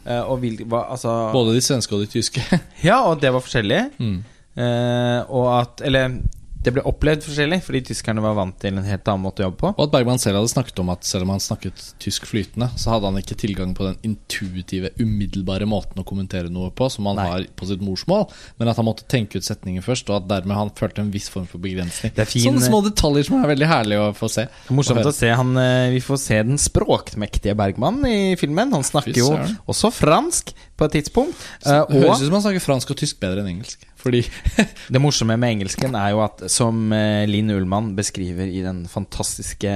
[0.06, 2.42] eh, Og vil, hva, altså, Både de svenske og de tyske.
[2.84, 3.80] Ja, og det var forskjellig.
[3.98, 4.18] Mm.
[4.56, 6.18] Eh, og at Eller
[6.60, 9.60] det ble opplevd forskjellig, fordi tyskerne var vant til en helt annen måte å jobbe
[9.62, 9.70] på.
[9.78, 12.92] Og at Bergman selv hadde snakket om at selv om han snakket tysk flytende, så
[12.92, 17.16] hadde han ikke tilgang på den intuitive, umiddelbare måten å kommentere noe på som han
[17.16, 17.28] Nei.
[17.30, 18.26] har på sitt morsmål,
[18.60, 21.30] men at han måtte tenke ut setninger først, og at dermed han følte en viss
[21.32, 22.12] form for begrensning.
[22.16, 24.46] Det er fin- Sånne små detaljer som er veldig herlig å få se.
[24.68, 28.72] Morsomt å se han eh, Vi får se den språkmektige Bergman i filmen.
[28.76, 29.32] Han snakker jo
[29.70, 31.36] også fransk på et tidspunkt.
[31.66, 33.78] Uh, Det høres ut som han snakker fransk og tysk bedre enn engelsk.
[34.00, 34.20] Fordi
[34.94, 39.72] det morsomme med engelsken er jo at, som eh, Linn Ullmann beskriver i den fantastiske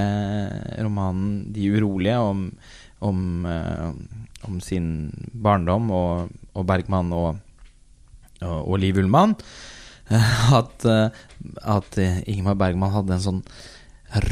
[0.80, 2.46] romanen 'De urolige', om,
[3.04, 3.90] om, eh,
[4.48, 4.88] om sin
[5.34, 7.36] barndom og, og Bergman og,
[8.40, 9.34] og, og Liv Ullmann,
[10.08, 11.08] eh, at, eh,
[11.76, 13.42] at eh, Ingmar Bergman hadde en sånn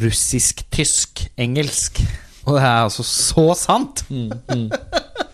[0.01, 2.01] russisk-tysk-engelsk.
[2.47, 4.05] Og det er altså så sant!
[4.09, 4.73] Mm, og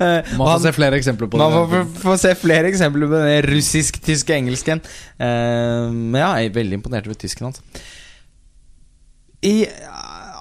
[0.00, 1.56] Man får han- se flere eksempler på man det.
[1.58, 4.80] Man får, får se flere eksempler på den russisk-tyske engelsken.
[5.20, 7.60] Eh, men ja, jeg er veldig imponert over tysken hans.
[9.46, 9.66] I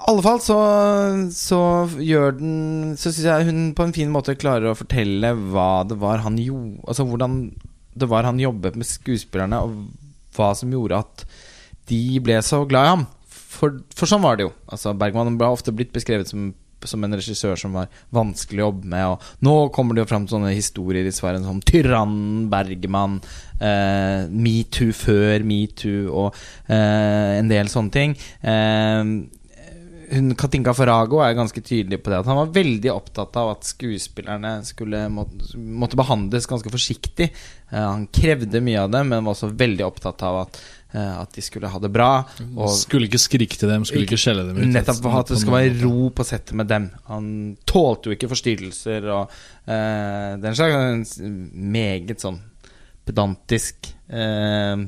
[0.09, 0.57] alle fall så,
[1.31, 1.59] så
[2.01, 5.95] gjør den Så syns jeg hun på en fin måte klarer å fortelle hva det
[6.01, 7.37] var han gjorde Altså hvordan
[7.99, 11.23] det var han jobbet med skuespillerne, og hva som gjorde at
[11.89, 13.01] de ble så glad i ham.
[13.27, 14.51] For, for sånn var det jo.
[14.71, 16.51] Altså Bergman ble ofte blitt beskrevet som
[16.87, 19.15] som en regissør som var vanskelig å jobbe med.
[19.15, 23.19] Og nå kommer det jo fram sånne historier i Sverige som Tyrannen, Bergman,
[23.59, 26.39] eh, Metoo før metoo og
[26.69, 28.15] eh, en del sånne ting.
[28.39, 29.35] Eh,
[30.09, 32.21] hun, Katinka Farago er ganske tydelig på det.
[32.21, 37.29] At han var veldig opptatt av at skuespillerne skulle måtte, måtte behandles ganske forsiktig.
[37.69, 41.41] Eh, han krevde mye av det, men var også veldig opptatt av at, at de
[41.45, 42.23] skulle ha det bra.
[42.57, 44.69] Og Skulle ikke skrike til dem, skulle ikke skjelle dem ut.
[44.73, 46.87] Nettopp at det skal være ro på settet med dem.
[47.11, 47.27] Han
[47.69, 49.29] tålte jo ikke forstyrrelser og
[49.69, 52.39] uh, den slags en meget sånn
[53.09, 54.81] pedantisk uh,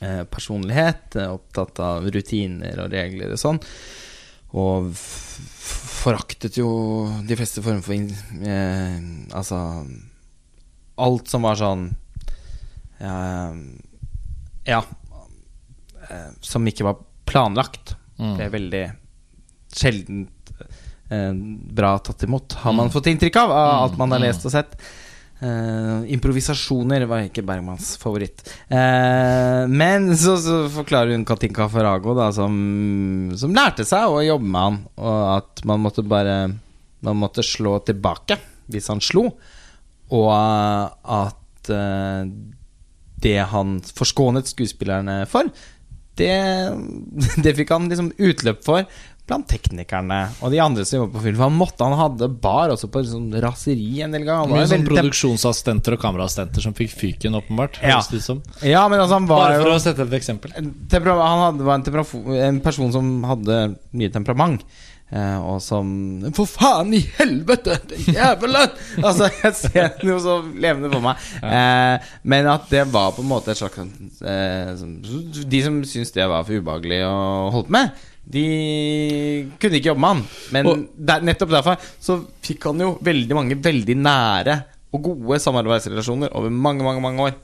[0.00, 1.16] eh, personlighet.
[1.16, 3.60] eh, Opptatt av rutiner og regler og sånn.
[4.56, 4.92] og
[5.98, 6.68] foraktet jo
[7.28, 7.92] de fleste former for
[8.48, 9.00] eh,
[9.36, 9.58] Altså
[10.98, 11.90] Alt som var sånn
[12.98, 14.80] ja
[16.10, 17.96] eh, Som ikke var planlagt.
[18.18, 18.36] Mm.
[18.38, 18.84] Det er veldig
[19.78, 20.52] sjeldent
[21.10, 21.34] eh,
[21.78, 22.92] bra tatt imot, har man Mm.
[22.92, 24.26] fått inntrykk av, av alt Mm, man har mm.
[24.26, 24.80] lest og sett.
[25.38, 28.40] Uh, improvisasjoner var ikke Bergmans favoritt.
[28.72, 34.50] Uh, men så, så forklarer hun Katinka Farago, da, som, som lærte seg å jobbe
[34.50, 36.40] med han, og at man måtte bare
[37.06, 38.34] Man måtte slå tilbake
[38.66, 39.28] hvis han slo,
[40.10, 42.26] og at uh,
[43.22, 45.46] det han forskånet skuespillerne for,
[46.18, 46.34] det,
[47.44, 48.88] det fikk han liksom utløp for
[49.28, 51.36] blant teknikerne og de andre som jobber på film.
[51.36, 54.54] For han måtte, han hadde bar også på liksom raseri en del ganger.
[54.54, 57.80] Mye sånn produksjonsassistenter og kameraassistenter som fikk fyken, åpenbart.
[57.84, 58.00] Ja.
[58.64, 60.54] Ja, men altså, han var Bare for å sette et eksempel.
[60.56, 63.60] Han hadde, var en, en person som hadde
[63.92, 64.64] mye temperament.
[65.08, 65.88] Eh, og som
[66.36, 68.74] For faen i helvete, den jævelen!
[69.08, 71.22] altså, jeg ser noe så levende for meg.
[71.40, 74.98] Eh, men at det var på en måte et slags eh, som-
[75.48, 77.16] De som syntes det var for ubehagelig å
[77.54, 78.44] holde på med, de
[79.56, 80.24] kunne ikke jobbe med han.
[80.52, 84.58] Men Og- der, nettopp derfor så fikk han jo veldig mange veldig nære
[84.92, 87.34] og gode samarbeidsrelasjoner over mange, mange, mange år.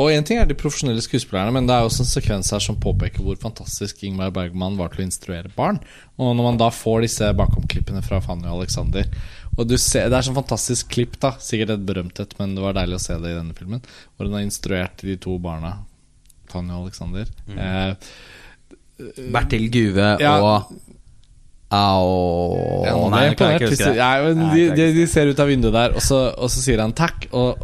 [0.00, 2.78] Og én ting er de profesjonelle skuespillerne, men det er også en sekvens her som
[2.80, 5.76] påpeker hvor fantastisk Ingmar Bergman var til å instruere barn.
[6.16, 9.04] Og når man da får disse bakomklippene fra Fanny og Alexander
[9.58, 11.34] Og du ser, Det er sånn fantastisk klipp, da.
[11.42, 13.82] Sikkert et berømthet, men det var deilig å se det i denne filmen.
[14.16, 15.74] Hvor hun har instruert de to barna,
[16.48, 17.28] Fanny og Alexander.
[17.50, 17.92] Eh,
[19.34, 20.36] Bertil Guve Ja.
[20.40, 20.72] og
[21.70, 23.98] Au Ja, Nei, jeg kan ikke huske det.
[24.00, 26.94] Ja, de, de, de ser ut av vinduet der, og så, og så sier han
[26.96, 27.28] takk.
[27.30, 27.60] Og,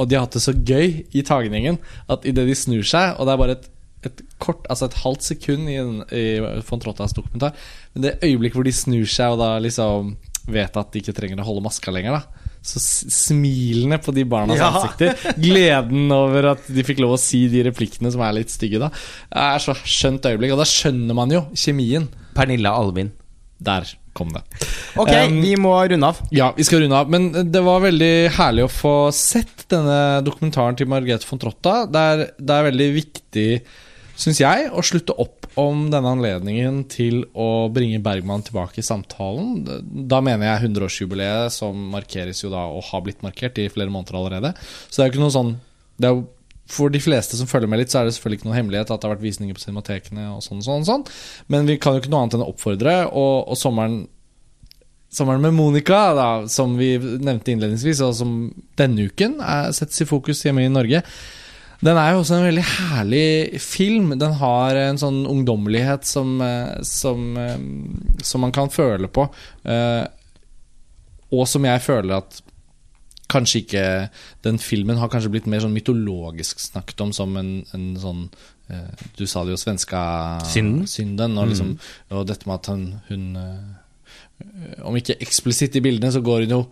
[0.00, 1.76] og de har hatt det så gøy i tagningen
[2.10, 3.68] at idet de snur seg, og det er bare et,
[4.08, 6.24] et kort, altså et halvt sekund i, en- i
[6.64, 7.52] von Trottas dokumentar,
[7.94, 10.14] men det øyeblikket hvor de snur seg og da liksom
[10.50, 12.46] vet at de ikke trenger å holde maska lenger, da.
[12.64, 12.80] Så
[13.12, 14.70] smilene på de barnas Ja.
[14.72, 18.80] ansikter, gleden over at de fikk lov å si de replikkene som er litt stygge,
[18.82, 18.88] da,
[19.32, 20.52] er så skjønt øyeblikk.
[20.56, 22.08] Og da skjønner man jo kjemien.
[22.36, 23.12] Pernilla Alvin.
[23.60, 23.86] Der
[24.16, 24.42] kom det.
[24.98, 26.18] Ok, Um, vi må runde av.
[26.34, 27.10] Ja, vi skal runde av.
[27.12, 31.84] Men det var veldig herlig å få sett denne dokumentaren til Margrethe von Trotta.
[31.90, 33.48] Det er, det er veldig viktig,
[34.20, 39.64] syns jeg, å slutte opp om denne anledningen til å bringe Bergman tilbake i samtalen.
[40.10, 44.20] Da mener jeg 100-årsjubileet, som markeres jo da, og har blitt markert i flere måneder
[44.20, 44.54] allerede.
[44.88, 45.58] Så det er jo ikke noe sånn
[46.00, 46.28] det er jo
[46.70, 49.02] for de fleste som følger med litt, så er det selvfølgelig ikke noen hemmelighet at
[49.02, 51.04] det har vært visninger på cinematekene og sånn sånn, sånn.
[51.50, 54.00] Men vi kan jo ikke noe annet enn å oppfordre, og, og sommeren
[55.10, 58.34] Sommeren med Monica, da, som vi nevnte innledningsvis, og som
[58.78, 61.00] denne uken er, settes i fokus hjemme i Norge.
[61.80, 64.12] Den er jo også en veldig herlig film.
[64.20, 67.58] Den har en sånn ungdommelighet som, eh, som, eh,
[68.22, 69.26] som man kan føle på.
[69.64, 70.06] Eh,
[71.32, 72.40] Og som jeg føler at
[73.30, 73.84] kanskje ikke
[74.46, 78.26] Den filmen har kanskje blitt mer sånn mytologisk snakket om som en, en sånn
[78.70, 80.02] eh, Du sa det jo, svenska
[80.50, 80.86] Synden?
[80.90, 81.74] synden og, liksom,
[82.10, 86.56] og dette med at hun, hun eh, Om ikke eksplisitt i bildene, så går hun
[86.58, 86.62] jo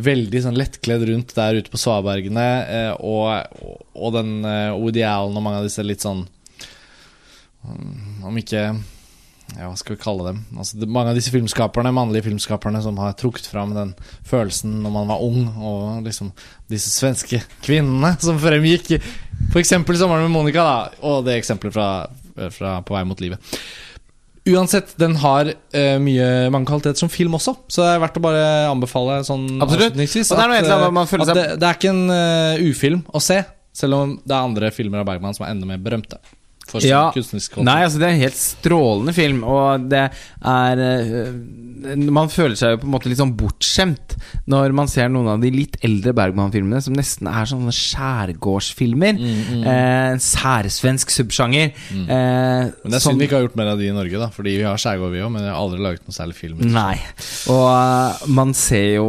[0.00, 2.46] veldig sånn lettkledd rundt der ute på svabergene.
[2.76, 6.22] eh, og, og, den eh, Woody Allen og mange av disse litt sånn
[7.66, 8.62] mm, Om ikke
[9.56, 10.40] ja, hva skal vi kalle dem?
[10.56, 13.92] Altså, det, mange av disse filmskaperne, mannlige filmskaperne som har trukket fram den
[14.28, 16.32] følelsen når man var ung, og liksom
[16.70, 18.96] disse svenske kvinnene som fremgikk.
[19.50, 19.74] F.eks.
[19.74, 21.88] sommeren med Monica, da, og det eksempelet fra,
[22.54, 23.52] fra På vei mot livet.
[24.48, 28.24] Uansett, den har uh, mye, mange kvaliteter som film også, så det er verdt å
[28.24, 29.92] bare anbefale sånn Absolutt.
[29.92, 33.42] at, annet, eh, at det, det er ikke en uh, ufilm å se,
[33.76, 36.22] selv om det er andre filmer av Bergman som er enda mer berømte.
[36.70, 37.10] For sin Ja.
[37.14, 37.66] kunstneriske kvalitet.
[37.66, 40.04] Nei, altså det er en helt strålende film, og det
[40.46, 41.32] er eh,
[41.96, 44.14] Man føler seg jo på en måte litt sånn bortskjemt
[44.52, 49.16] når man ser noen av de litt eldre Bergman-filmene, som nesten er sånne skjærgårdsfilmer.
[49.16, 51.72] Mm, Eh, en særsvensk subsjanger.
[51.90, 54.12] Eh, Men det er som- synd vi ikke har gjort mer av de i Norge,
[54.18, 56.58] da Fordi vi har skjærgård, vi òg, men vi har aldri laget noen særlig film.
[56.60, 57.00] Nei.
[57.48, 59.08] Og uh, man ser jo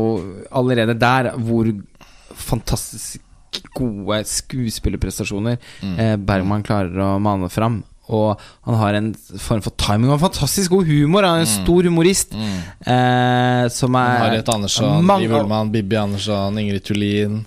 [0.51, 1.67] allerede der hvor
[2.35, 3.19] fantastisk
[3.75, 5.99] gode skuespillerprestasjoner Mm.
[5.99, 7.83] eh, Bergman klarer å mane fram.
[8.11, 11.23] Og han har en form for timing og fantastisk god humor.
[11.23, 12.33] Han er en stor humorist.
[12.35, 14.21] Eh, som er Mm.
[14.25, 17.45] Harriet Andersson, mange- Liv Ullmann, Bibi Andersson, Ingrid Tullin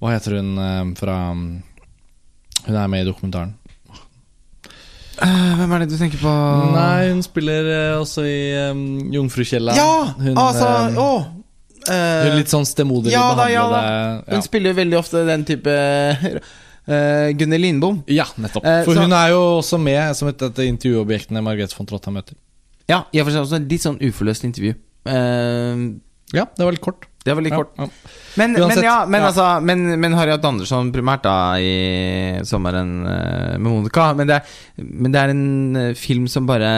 [0.00, 1.62] Hva heter hun eh, fra Hun
[2.76, 3.54] er med i dokumentaren.
[5.22, 6.30] Eh, Hvem er det du tenker på?
[6.74, 8.80] Nei, hun spiller eh, også i um,
[9.14, 9.74] Jungfrukjella.
[9.78, 10.14] Ja!
[10.18, 11.33] Hun, altså um, Å!
[11.92, 14.22] Eh, litt sånn stemoderlig ja da, ja ja.
[14.34, 15.70] Hun spiller jo veldig ofte den type
[16.88, 18.02] uh, Gunnhild Lindbom.
[18.10, 18.64] Ja, nettopp.
[18.64, 22.10] Uh, For så- hun er jo også med som et av intervjuobjektene Margrethe von Trotta
[22.14, 22.36] møter.
[22.88, 24.74] Ja, i og for seg også litt sånn uforløst intervju.
[25.08, 25.94] Uh,
[26.34, 27.04] Ja, det var litt kort.
[27.24, 27.72] det var litt Ja, kort.
[27.78, 27.86] ja.
[28.36, 29.26] Men, Uansett, men ja, men, ja.
[29.28, 34.08] Altså, men, men Harriet Andersson primært da i sommeren eh, med Monica.
[34.18, 34.42] Men det, er,
[34.82, 36.72] men det er en eh, film som bare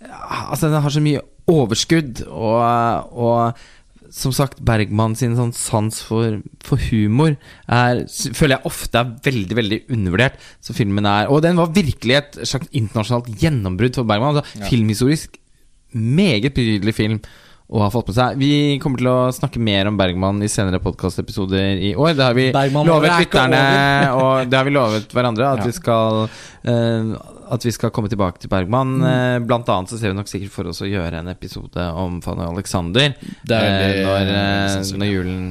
[0.00, 3.58] Altså, den har så mye overskudd, og, og
[4.10, 7.36] som sagt, Bergman sin sånn sans for, for humor
[7.70, 8.00] er,
[8.34, 10.40] føler jeg ofte er veldig veldig undervurdert.
[10.60, 14.34] Så filmen er Og den var virkelig et slags internasjonalt gjennombrudd for Bergman.
[14.40, 15.38] Altså, Filmhistorisk
[15.94, 17.20] meget betydelig film
[17.70, 18.38] å ha fått med seg.
[18.40, 22.16] Vi kommer til å snakke mer om Bergman i senere podkastepisoder i år.
[22.18, 23.60] Det har vi Bergman lovet er lytterne,
[24.18, 25.68] og det har vi lovet hverandre, at Ja.
[25.70, 26.24] vi skal
[26.66, 27.12] eh,
[27.50, 28.98] At vi skal komme tilbake til Bergman.
[29.00, 29.06] Mm.
[29.10, 32.20] Eh, blant annet så ser vi nok sikkert for oss å gjøre en episode om
[32.22, 35.42] Fanny Alexander Det er veldig, når, eh, når julen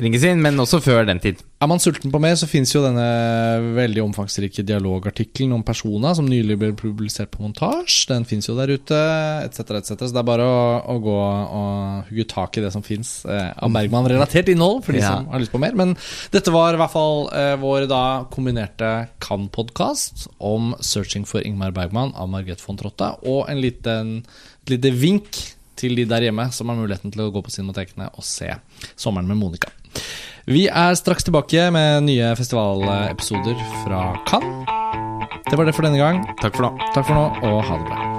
[0.00, 1.40] ringes inn, men også før den tid.
[1.62, 3.04] Er man sulten på mer, så fins jo denne
[3.74, 8.06] veldig omfangsrike dialogartikkelen om Persona, som nylig ble publisert på montasje.
[8.12, 8.98] Den fins jo der ute,
[9.44, 9.90] etc., etc.
[10.06, 10.60] Så det er bare å,
[10.94, 15.02] å gå og hugge tak i det som fins eh, av Bergman-relatert innhold, for de
[15.02, 15.16] Ja.
[15.16, 15.74] som har lyst på mer.
[15.78, 15.96] Men
[16.34, 18.92] dette var i hvert fall eh, vår da kombinerte
[19.24, 24.18] Kan-podkast om 'Searching for Ingmar Bergman' av Margrethe von Trotta, og en liten,
[24.66, 25.42] et lite vink
[25.78, 28.50] til de der hjemme som har muligheten til å gå på cinematekene og se
[28.96, 29.70] 'Sommeren med Monica'.
[30.48, 34.64] Vi er straks tilbake med nye festivalepisoder fra Cannes.
[35.48, 36.22] Det var det for denne gang.
[36.40, 36.88] Takk for nå.
[36.94, 38.17] Takk for nå, og ha det bra.